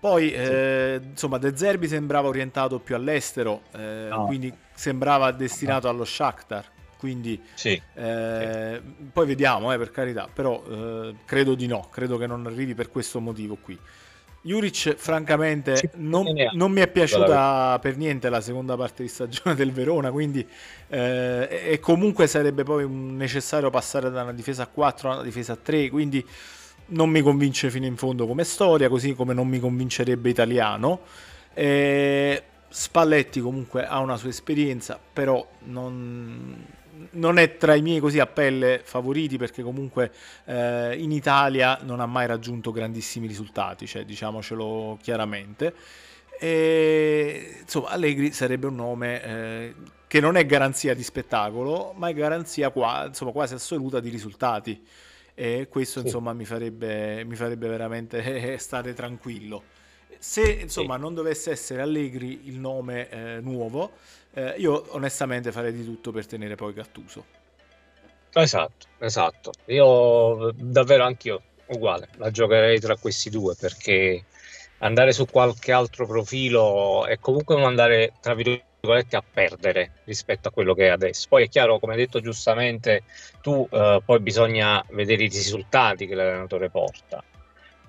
Poi, 0.00 0.28
sì. 0.28 0.34
eh, 0.34 1.00
insomma, 1.10 1.36
De 1.36 1.54
Zerbi 1.54 1.86
sembrava 1.86 2.26
orientato 2.26 2.78
più 2.78 2.94
all'estero, 2.94 3.62
eh, 3.76 4.06
no. 4.08 4.24
quindi 4.24 4.52
sembrava 4.74 5.30
destinato 5.30 5.86
no. 5.86 5.92
allo 5.92 6.04
Shakhtar. 6.04 6.64
Quindi, 6.96 7.40
sì. 7.54 7.80
Eh, 7.94 8.80
sì. 8.82 9.04
poi 9.12 9.26
vediamo, 9.26 9.72
eh, 9.72 9.78
per 9.78 9.90
carità, 9.90 10.28
però 10.32 10.62
eh, 10.68 11.14
credo 11.24 11.54
di 11.54 11.66
no, 11.66 11.88
credo 11.90 12.16
che 12.16 12.26
non 12.26 12.46
arrivi 12.46 12.74
per 12.74 12.90
questo 12.90 13.20
motivo 13.20 13.56
qui. 13.60 13.78
Juric, 14.42 14.94
francamente, 14.96 15.90
non, 15.96 16.26
non, 16.52 16.72
mi 16.72 16.80
è 16.80 16.88
piaciuta 16.88 17.78
per 17.78 17.98
niente 17.98 18.30
la 18.30 18.40
seconda 18.40 18.74
parte 18.74 19.02
di 19.02 19.08
stagione 19.10 19.54
del 19.54 19.70
Verona, 19.70 20.10
quindi 20.10 20.46
eh, 20.88 21.62
e 21.66 21.78
comunque 21.78 22.26
sarebbe 22.26 22.62
poi 22.62 22.88
necessario 22.88 23.68
passare 23.68 24.10
da 24.10 24.22
una 24.22 24.32
difesa 24.32 24.62
a 24.62 24.66
4 24.66 25.10
a 25.10 25.14
una 25.16 25.22
difesa 25.22 25.52
a 25.52 25.56
3, 25.56 25.90
quindi 25.90 26.26
non 26.90 27.10
mi 27.10 27.20
convince 27.20 27.70
fino 27.70 27.86
in 27.86 27.96
fondo 27.96 28.26
come 28.26 28.44
storia, 28.44 28.88
così 28.88 29.14
come 29.14 29.34
non 29.34 29.48
mi 29.48 29.58
convincerebbe 29.58 30.28
italiano. 30.30 31.00
Eh, 31.54 32.42
Spalletti 32.68 33.40
comunque 33.40 33.84
ha 33.84 33.98
una 33.98 34.16
sua 34.16 34.28
esperienza, 34.28 34.98
però 35.12 35.44
non, 35.64 36.64
non, 37.10 37.38
è 37.38 37.56
tra 37.56 37.74
i 37.74 37.82
miei 37.82 37.98
così 37.98 38.20
a 38.20 38.26
pelle 38.26 38.80
favoriti 38.84 39.36
perché 39.36 39.62
comunque 39.62 40.12
eh, 40.44 40.96
in 40.96 41.10
Italia 41.10 41.80
non 41.82 41.98
ha 41.98 42.06
mai 42.06 42.26
raggiunto 42.26 42.70
grandissimi 42.70 43.26
risultati, 43.26 43.86
cioè 43.86 44.04
diciamocelo 44.04 44.98
chiaramente. 45.02 45.74
E, 46.38 47.58
insomma, 47.62 47.88
Allegri 47.88 48.32
sarebbe 48.32 48.68
un 48.68 48.76
nome 48.76 49.22
eh, 49.22 49.74
che 50.06 50.20
non 50.20 50.36
è 50.36 50.46
garanzia 50.46 50.94
di 50.94 51.02
spettacolo, 51.02 51.92
ma 51.96 52.08
è 52.08 52.14
garanzia 52.14 52.70
qua, 52.70 53.06
insomma, 53.08 53.32
quasi 53.32 53.54
assoluta 53.54 54.00
di 54.00 54.08
risultati 54.08 54.80
e 55.40 55.68
questo 55.70 56.00
sì. 56.00 56.04
insomma 56.04 56.34
mi 56.34 56.44
farebbe, 56.44 57.24
mi 57.24 57.34
farebbe 57.34 57.66
veramente 57.66 58.58
stare 58.60 58.92
tranquillo. 58.92 59.62
Se 60.18 60.42
insomma 60.42 60.96
sì. 60.96 61.00
non 61.00 61.14
dovesse 61.14 61.50
essere 61.50 61.80
Allegri 61.80 62.42
il 62.44 62.58
nome 62.58 63.08
eh, 63.08 63.40
nuovo, 63.40 63.92
eh, 64.34 64.56
io 64.58 64.84
onestamente 64.94 65.50
farei 65.50 65.72
di 65.72 65.82
tutto 65.82 66.12
per 66.12 66.26
tenere 66.26 66.56
poi 66.56 66.74
Gattuso. 66.74 67.24
Esatto, 68.34 68.86
esatto. 68.98 69.52
Io 69.68 70.52
davvero 70.54 71.04
anch'io 71.04 71.40
uguale, 71.68 72.10
la 72.16 72.30
giocherei 72.30 72.78
tra 72.78 72.96
questi 72.96 73.30
due 73.30 73.54
perché 73.58 74.26
andare 74.80 75.12
su 75.12 75.24
qualche 75.24 75.72
altro 75.72 76.06
profilo 76.06 77.06
è 77.06 77.18
comunque 77.18 77.56
non 77.56 77.64
andare 77.64 78.12
tra 78.20 78.34
virgolette 78.34 78.68
a 78.82 79.24
perdere 79.30 79.92
rispetto 80.04 80.48
a 80.48 80.50
quello 80.50 80.74
che 80.74 80.86
è 80.86 80.90
adesso. 80.90 81.26
Poi 81.28 81.44
è 81.44 81.48
chiaro, 81.48 81.78
come 81.78 81.92
hai 81.92 81.98
detto 81.98 82.20
giustamente, 82.20 83.02
tu 83.42 83.66
eh, 83.70 84.00
poi 84.04 84.20
bisogna 84.20 84.84
vedere 84.90 85.24
i 85.24 85.28
risultati 85.28 86.06
che 86.06 86.14
l'allenatore 86.14 86.70
porta. 86.70 87.22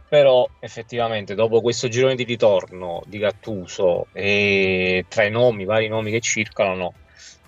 Però 0.07 0.47
effettivamente 0.59 1.35
dopo 1.35 1.61
questo 1.61 1.87
girone 1.87 2.15
di 2.15 2.23
ritorno 2.23 3.01
di 3.05 3.17
Gattuso 3.17 4.07
e 4.11 5.05
tra 5.07 5.23
i 5.23 5.31
nomi, 5.31 5.63
vari 5.63 5.87
nomi 5.87 6.11
che 6.11 6.19
circolano, 6.19 6.93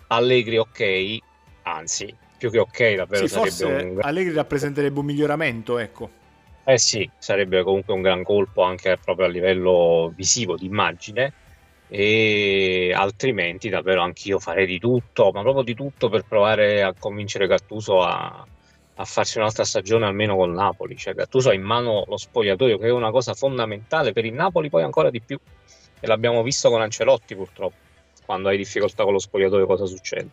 Allegri 0.08 0.58
ok, 0.58 1.18
anzi 1.64 2.16
più 2.38 2.50
che 2.50 2.60
ok 2.60 2.96
davvero 2.96 3.28
sì, 3.28 3.50
sarebbe 3.50 3.84
un... 3.84 4.00
Allegri 4.02 4.34
rappresenterebbe 4.34 5.00
un 5.00 5.06
miglioramento, 5.06 5.78
ecco. 5.78 6.10
Eh 6.64 6.78
sì, 6.78 7.10
sarebbe 7.18 7.64
comunque 7.64 7.94
un 7.94 8.02
gran 8.02 8.24
colpo 8.24 8.62
anche 8.62 8.98
proprio 9.04 9.26
a 9.26 9.30
livello 9.30 10.14
visivo, 10.16 10.56
di 10.56 10.66
immagine 10.66 11.34
e 11.96 12.92
altrimenti 12.92 13.70
davvero 13.70 14.02
anch'io 14.02 14.40
farei 14.40 14.66
di 14.66 14.80
tutto, 14.80 15.30
ma 15.32 15.42
proprio 15.44 15.62
di 15.62 15.76
tutto 15.76 16.10
per 16.10 16.26
provare 16.28 16.82
a 16.82 16.92
convincere 16.98 17.46
Gattuso 17.46 18.02
a, 18.02 18.44
a 18.96 19.06
farsi 19.06 19.38
un'altra 19.38 19.64
stagione 19.64 20.08
almeno 20.08 20.36
con 20.36 20.52
Napoli. 20.54 20.98
Cioè, 20.98 21.14
Gattuso 21.14 21.52
ha 21.52 21.54
in 21.54 21.62
mano 21.62 22.04
lo 22.08 22.18
spogliatoio, 22.18 22.80
che 22.80 22.88
è 22.88 22.92
una 22.92 23.12
cosa 23.12 23.36
fondamentale 23.36 24.12
per 24.12 24.26
il 24.26 24.34
Napoli, 24.34 24.72
poi 24.72 24.82
ancora 24.82 25.12
di 25.12 25.22
più. 25.22 25.38
E 26.00 26.08
l'abbiamo 26.08 26.42
visto 26.42 26.72
con 26.72 26.82
Ancelotti 26.82 27.36
purtroppo, 27.36 27.76
quando 28.26 28.50
hai 28.50 28.58
difficoltà 28.58 29.04
con 29.04 29.14
lo 29.14 29.20
spogliatoio 29.20 29.68
cosa 29.68 29.86
succede. 29.86 30.30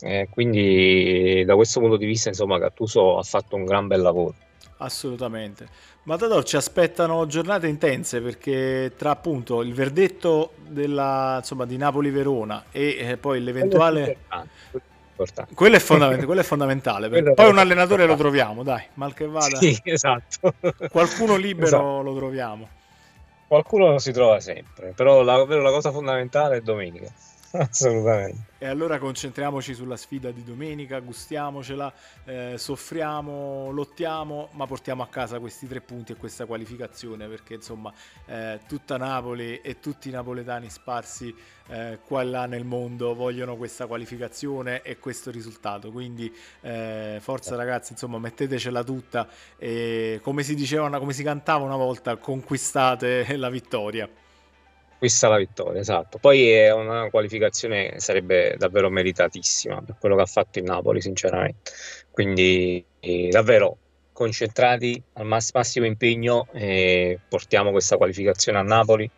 Eh, 0.00 0.28
quindi 0.30 1.42
da 1.44 1.56
questo 1.56 1.80
punto 1.80 1.96
di 1.96 2.06
vista, 2.06 2.28
insomma, 2.28 2.58
Gattuso 2.58 3.18
ha 3.18 3.22
fatto 3.24 3.56
un 3.56 3.64
gran 3.64 3.88
bel 3.88 4.00
lavoro. 4.00 4.34
Assolutamente. 4.82 5.66
Matador 6.04 6.42
ci 6.42 6.56
aspettano 6.56 7.26
giornate 7.26 7.68
intense 7.68 8.20
perché 8.20 8.92
tra 8.96 9.10
appunto 9.10 9.62
il 9.62 9.72
verdetto 9.72 10.52
della, 10.66 11.36
insomma, 11.38 11.64
di 11.64 11.76
Napoli-Verona 11.76 12.64
e 12.70 12.96
eh, 12.98 13.16
poi 13.16 13.42
l'eventuale... 13.42 14.18
Quello 15.54 15.76
è, 15.76 15.78
fondament- 15.78 16.24
quello 16.24 16.40
è 16.40 16.44
fondamentale. 16.44 17.08
Quello 17.08 17.34
poi 17.34 17.48
un 17.48 17.58
allenatore 17.58 18.06
lo 18.06 18.16
troviamo, 18.16 18.64
dai, 18.64 18.82
mal 18.94 19.14
che 19.14 19.28
vada. 19.28 19.56
Sì, 19.56 19.78
esatto. 19.84 20.52
Qualcuno 20.90 21.36
libero 21.36 21.66
esatto. 21.66 22.02
lo 22.02 22.16
troviamo. 22.16 22.68
Qualcuno 23.46 23.98
si 23.98 24.10
trova 24.10 24.40
sempre, 24.40 24.94
però 24.96 25.22
la, 25.22 25.36
la 25.44 25.70
cosa 25.70 25.92
fondamentale 25.92 26.56
è 26.56 26.60
domenica. 26.60 27.06
Assolutamente. 27.58 28.50
E 28.58 28.66
allora 28.66 28.98
concentriamoci 28.98 29.74
sulla 29.74 29.96
sfida 29.96 30.30
di 30.30 30.42
domenica, 30.44 31.00
gustiamocela, 31.00 31.92
eh, 32.24 32.54
soffriamo, 32.56 33.70
lottiamo, 33.72 34.50
ma 34.52 34.66
portiamo 34.66 35.02
a 35.02 35.08
casa 35.08 35.38
questi 35.38 35.66
tre 35.66 35.80
punti 35.80 36.12
e 36.12 36.16
questa 36.16 36.46
qualificazione 36.46 37.26
perché 37.26 37.54
insomma 37.54 37.92
eh, 38.26 38.60
tutta 38.66 38.96
Napoli 38.96 39.60
e 39.60 39.80
tutti 39.80 40.08
i 40.08 40.12
napoletani 40.12 40.70
sparsi 40.70 41.34
eh, 41.68 41.98
qua 42.06 42.22
e 42.22 42.24
là 42.24 42.46
nel 42.46 42.64
mondo 42.64 43.14
vogliono 43.14 43.56
questa 43.56 43.86
qualificazione 43.86 44.82
e 44.82 44.98
questo 44.98 45.30
risultato. 45.30 45.90
Quindi 45.90 46.32
eh, 46.60 47.18
forza 47.20 47.56
ragazzi, 47.56 47.92
insomma 47.92 48.18
mettetecela 48.18 48.82
tutta 48.84 49.28
e 49.58 50.20
come 50.22 50.42
si 50.42 50.54
diceva, 50.54 50.88
come 50.98 51.12
si 51.12 51.22
cantava 51.22 51.64
una 51.64 51.76
volta, 51.76 52.16
conquistate 52.16 53.36
la 53.36 53.50
vittoria 53.50 54.08
acquista 55.02 55.28
la 55.28 55.38
vittoria, 55.38 55.80
esatto. 55.80 56.18
Poi 56.18 56.48
è 56.50 56.72
una 56.72 57.10
qualificazione 57.10 57.98
sarebbe 57.98 58.54
davvero 58.56 58.88
meritatissima 58.88 59.82
per 59.82 59.96
quello 59.98 60.14
che 60.14 60.22
ha 60.22 60.26
fatto 60.26 60.60
il 60.60 60.64
Napoli, 60.64 61.00
sinceramente. 61.00 61.72
Quindi 62.08 62.84
eh, 63.00 63.28
davvero 63.28 63.78
concentrati 64.12 65.02
al 65.14 65.26
mass- 65.26 65.52
massimo 65.54 65.86
impegno 65.86 66.46
e 66.52 67.18
portiamo 67.28 67.72
questa 67.72 67.96
qualificazione 67.96 68.58
a 68.58 68.62
Napoli 68.62 69.10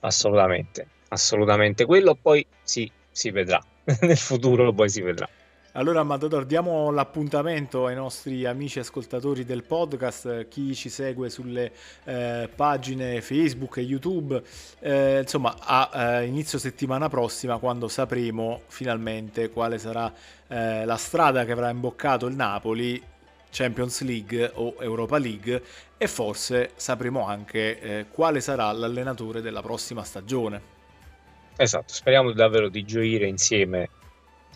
assolutamente, 0.00 0.86
assolutamente 1.08 1.86
quello 1.86 2.14
poi 2.20 2.44
sì, 2.62 2.90
si 3.10 3.30
vedrà 3.30 3.62
nel 4.02 4.18
futuro 4.18 4.72
poi 4.74 4.90
si 4.90 5.00
vedrà. 5.00 5.26
Allora, 5.74 6.02
Matador, 6.02 6.44
diamo 6.44 6.90
l'appuntamento 6.90 7.86
ai 7.86 7.94
nostri 7.94 8.44
amici 8.44 8.78
ascoltatori 8.78 9.46
del 9.46 9.62
podcast, 9.62 10.46
chi 10.48 10.74
ci 10.74 10.90
segue 10.90 11.30
sulle 11.30 11.72
eh, 12.04 12.50
pagine 12.54 13.22
Facebook 13.22 13.78
e 13.78 13.80
YouTube, 13.80 14.42
eh, 14.80 15.20
insomma, 15.20 15.56
a 15.58 16.20
eh, 16.20 16.26
inizio 16.26 16.58
settimana 16.58 17.08
prossima, 17.08 17.56
quando 17.56 17.88
sapremo 17.88 18.60
finalmente 18.66 19.48
quale 19.48 19.78
sarà 19.78 20.12
eh, 20.48 20.84
la 20.84 20.96
strada 20.96 21.46
che 21.46 21.52
avrà 21.52 21.70
imboccato 21.70 22.26
il 22.26 22.34
Napoli, 22.34 23.02
Champions 23.50 24.02
League 24.02 24.50
o 24.52 24.74
Europa 24.78 25.16
League, 25.16 25.62
e 25.96 26.06
forse 26.06 26.72
sapremo 26.76 27.26
anche 27.26 27.80
eh, 27.80 28.06
quale 28.10 28.42
sarà 28.42 28.70
l'allenatore 28.72 29.40
della 29.40 29.62
prossima 29.62 30.04
stagione. 30.04 30.60
Esatto, 31.56 31.94
speriamo 31.94 32.30
davvero 32.32 32.68
di 32.68 32.84
gioire 32.84 33.26
insieme 33.26 33.88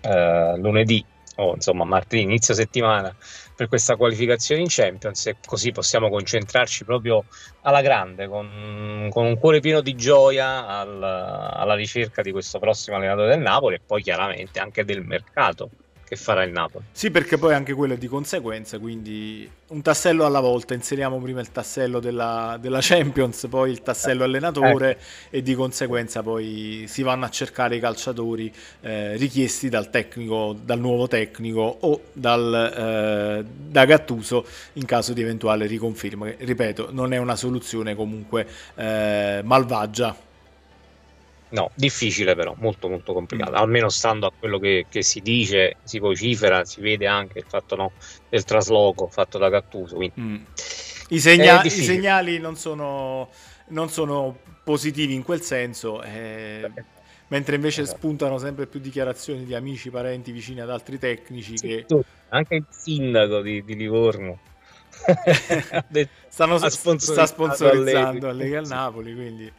eh, 0.02 0.54
lunedì 0.56 1.04
o 1.36 1.54
insomma 1.54 1.84
martedì, 1.84 2.22
inizio 2.22 2.54
settimana 2.54 3.14
per 3.54 3.68
questa 3.68 3.96
qualificazione 3.96 4.62
in 4.62 4.68
Champions 4.68 5.26
e 5.26 5.36
così 5.44 5.72
possiamo 5.72 6.08
concentrarci 6.08 6.84
proprio 6.84 7.24
alla 7.62 7.82
grande 7.82 8.26
con, 8.26 9.08
con 9.10 9.26
un 9.26 9.38
cuore 9.38 9.60
pieno 9.60 9.80
di 9.80 9.94
gioia 9.94 10.66
al, 10.66 11.02
alla 11.02 11.74
ricerca 11.74 12.22
di 12.22 12.32
questo 12.32 12.58
prossimo 12.58 12.96
allenatore 12.96 13.28
del 13.28 13.40
Napoli 13.40 13.76
e 13.76 13.80
poi 13.84 14.02
chiaramente 14.02 14.58
anche 14.58 14.84
del 14.84 15.02
mercato 15.02 15.70
che 16.08 16.16
farà 16.16 16.44
il 16.44 16.52
Napoli. 16.52 16.84
Sì, 16.92 17.10
perché 17.10 17.36
poi 17.36 17.52
anche 17.52 17.72
quello 17.72 17.94
è 17.94 17.96
di 17.96 18.06
conseguenza, 18.06 18.78
quindi 18.78 19.50
un 19.68 19.82
tassello 19.82 20.24
alla 20.24 20.38
volta, 20.38 20.74
inseriamo 20.74 21.18
prima 21.18 21.40
il 21.40 21.50
tassello 21.50 21.98
della, 21.98 22.56
della 22.60 22.78
Champions, 22.80 23.46
poi 23.50 23.72
il 23.72 23.82
tassello 23.82 24.22
allenatore 24.22 24.90
ecco. 24.90 25.00
e 25.30 25.42
di 25.42 25.54
conseguenza 25.54 26.22
poi 26.22 26.84
si 26.86 27.02
vanno 27.02 27.24
a 27.24 27.28
cercare 27.28 27.74
i 27.74 27.80
calciatori 27.80 28.52
eh, 28.82 29.16
richiesti 29.16 29.68
dal 29.68 29.90
tecnico, 29.90 30.56
dal 30.62 30.78
nuovo 30.78 31.08
tecnico 31.08 31.78
o 31.80 32.00
dal, 32.12 32.54
eh, 32.54 33.44
da 33.44 33.84
Gattuso 33.84 34.46
in 34.74 34.84
caso 34.84 35.12
di 35.12 35.22
eventuale 35.22 35.66
riconferma. 35.66 36.30
Ripeto, 36.38 36.90
non 36.92 37.12
è 37.12 37.16
una 37.16 37.34
soluzione 37.34 37.96
comunque 37.96 38.46
eh, 38.76 39.40
malvagia 39.42 40.16
No, 41.48 41.70
difficile 41.74 42.34
però, 42.34 42.54
molto 42.58 42.88
molto 42.88 43.12
complicato, 43.12 43.52
mm. 43.52 43.56
almeno 43.56 43.88
stando 43.88 44.26
a 44.26 44.32
quello 44.36 44.58
che, 44.58 44.86
che, 44.88 45.02
si 45.02 45.20
dice, 45.20 45.76
si 45.84 46.00
vocifera, 46.00 46.64
si 46.64 46.80
vede 46.80 47.06
anche 47.06 47.38
il 47.38 47.44
fatto 47.46 47.76
no, 47.76 47.92
del 48.28 48.42
trasloco 48.42 49.06
fatto 49.06 49.38
da 49.38 49.48
Gattuso. 49.48 49.96
Mm. 49.96 50.36
I, 51.10 51.20
segna- 51.20 51.62
I, 51.62 51.70
segnali 51.70 52.38
non 52.38 52.56
sono, 52.56 53.30
non 53.68 53.88
sono, 53.90 54.38
positivi 54.64 55.14
in 55.14 55.22
quel 55.22 55.40
senso, 55.42 56.02
eh, 56.02 56.68
mentre 57.28 57.54
invece 57.54 57.82
esatto. 57.82 57.98
spuntano 57.98 58.38
sempre 58.38 58.66
più 58.66 58.80
dichiarazioni 58.80 59.44
di 59.44 59.54
amici, 59.54 59.90
parenti, 59.90 60.32
vicini 60.32 60.60
ad 60.60 60.70
altri 60.70 60.98
tecnici. 60.98 61.56
Sì, 61.56 61.66
che... 61.68 61.86
Anche 62.30 62.56
il 62.56 62.66
sindaco 62.70 63.40
di, 63.40 63.62
di 63.62 63.76
Livorno. 63.76 64.40
Stanno, 66.28 66.58
sta 66.58 67.24
sponsorizzando 67.26 68.28
Allegri 68.28 68.56
al 68.56 68.66
Napoli, 68.66 69.14
quindi... 69.14 69.52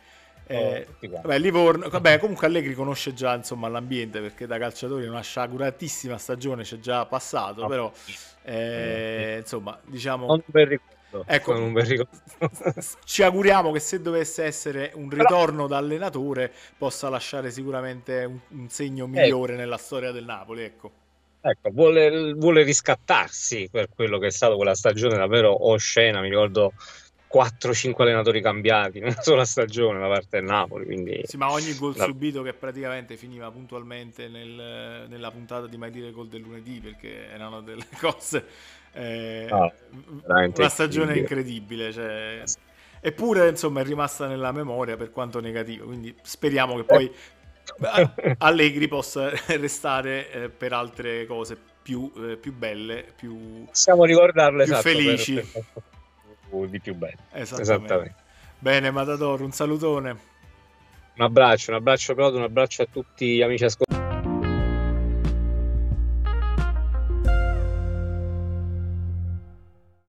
Eh, 0.47 0.87
vabbè, 0.99 1.39
Livorno, 1.39 1.89
vabbè, 1.89 2.19
comunque 2.19 2.47
Allegri 2.47 2.73
conosce 2.73 3.13
già 3.13 3.35
insomma, 3.35 3.67
l'ambiente 3.67 4.21
perché 4.21 4.47
da 4.47 4.57
calciatore 4.57 5.07
una 5.07 5.21
sciaguratissima 5.21 6.17
stagione 6.17 6.63
c'è 6.63 6.79
già 6.79 7.05
passato, 7.05 7.61
no. 7.61 7.67
però 7.67 7.91
eh, 8.43 9.37
insomma 9.39 9.77
diciamo... 9.85 10.25
Non 10.25 10.41
per 10.49 10.67
ricordo. 10.69 11.23
Ecco, 11.25 11.53
non 11.53 11.73
per 11.73 11.85
ricordo. 11.85 12.17
ci 13.03 13.23
auguriamo 13.23 13.71
che 13.71 13.79
se 13.79 14.01
dovesse 14.01 14.43
essere 14.45 14.91
un 14.95 15.09
ritorno 15.09 15.65
però... 15.65 15.67
da 15.67 15.77
allenatore 15.77 16.51
possa 16.77 17.09
lasciare 17.09 17.51
sicuramente 17.51 18.23
un, 18.23 18.39
un 18.49 18.69
segno 18.69 19.05
ecco. 19.05 19.19
migliore 19.19 19.53
ecco. 19.53 19.61
nella 19.61 19.77
storia 19.77 20.11
del 20.11 20.23
Napoli, 20.23 20.63
ecco. 20.63 20.91
Ecco, 21.41 21.69
vuole, 21.71 22.33
vuole 22.33 22.63
riscattarsi 22.63 23.69
per 23.71 23.89
quello 23.93 24.17
che 24.17 24.27
è 24.27 24.31
stato 24.31 24.55
quella 24.55 24.75
stagione 24.75 25.17
davvero 25.17 25.67
oscena, 25.69 26.19
mi 26.19 26.29
ricordo 26.29 26.73
4-5 27.33 28.01
allenatori 28.01 28.41
cambiati 28.41 28.97
in 28.99 29.05
una 29.05 29.21
sola 29.21 29.45
stagione 29.45 29.99
da 29.99 30.07
parte 30.07 30.39
del 30.39 30.43
Napoli. 30.43 30.85
Quindi... 30.85 31.21
Sì, 31.25 31.37
ma 31.37 31.51
ogni 31.51 31.75
gol 31.75 31.93
no. 31.95 32.05
subito 32.05 32.41
che 32.41 32.53
praticamente 32.53 33.17
finiva 33.17 33.49
puntualmente 33.51 34.27
nel, 34.27 35.05
nella 35.07 35.31
puntata 35.31 35.67
di 35.67 35.77
Mai 35.77 35.91
dire 35.91 36.11
gol 36.11 36.27
del 36.27 36.41
lunedì 36.41 36.79
perché 36.79 37.29
erano 37.29 37.61
delle 37.61 37.85
cose. 37.99 38.45
Eh, 38.93 39.47
no, 39.49 39.71
una 40.25 40.69
stagione 40.69 41.17
incredibile. 41.17 41.91
Cioè... 41.91 42.43
Eppure 42.99 43.49
insomma 43.49 43.81
è 43.81 43.83
rimasta 43.83 44.25
nella 44.27 44.51
memoria 44.51 44.97
per 44.97 45.11
quanto 45.11 45.39
negativo. 45.39 45.85
Quindi 45.85 46.15
speriamo 46.21 46.75
che 46.75 46.83
poi 46.83 47.11
Allegri 48.39 48.87
possa 48.87 49.31
restare 49.57 50.31
eh, 50.31 50.49
per 50.49 50.73
altre 50.73 51.25
cose 51.25 51.57
più, 51.81 52.11
eh, 52.17 52.37
più 52.37 52.53
belle, 52.53 53.05
più, 53.15 53.65
Possiamo 53.65 54.03
ricordarle 54.03 54.63
più 54.63 54.73
esatto, 54.73 54.89
felici. 54.89 55.33
Per, 55.35 55.45
per 55.51 55.63
di 56.67 56.79
più 56.79 56.95
bello. 56.95 57.17
Esattamente. 57.31 57.61
Esattamente. 57.61 58.15
Bene, 58.59 58.91
Matador, 58.91 59.41
un 59.41 59.51
salutone. 59.51 60.09
Un 61.15 61.23
abbraccio, 61.23 61.71
un 61.71 61.77
abbraccio 61.77 62.13
Prodo, 62.13 62.37
un 62.37 62.43
abbraccio 62.43 62.83
a 62.83 62.87
tutti 62.91 63.35
gli 63.35 63.41
amici 63.41 63.63
ascoltatori. 63.63 63.86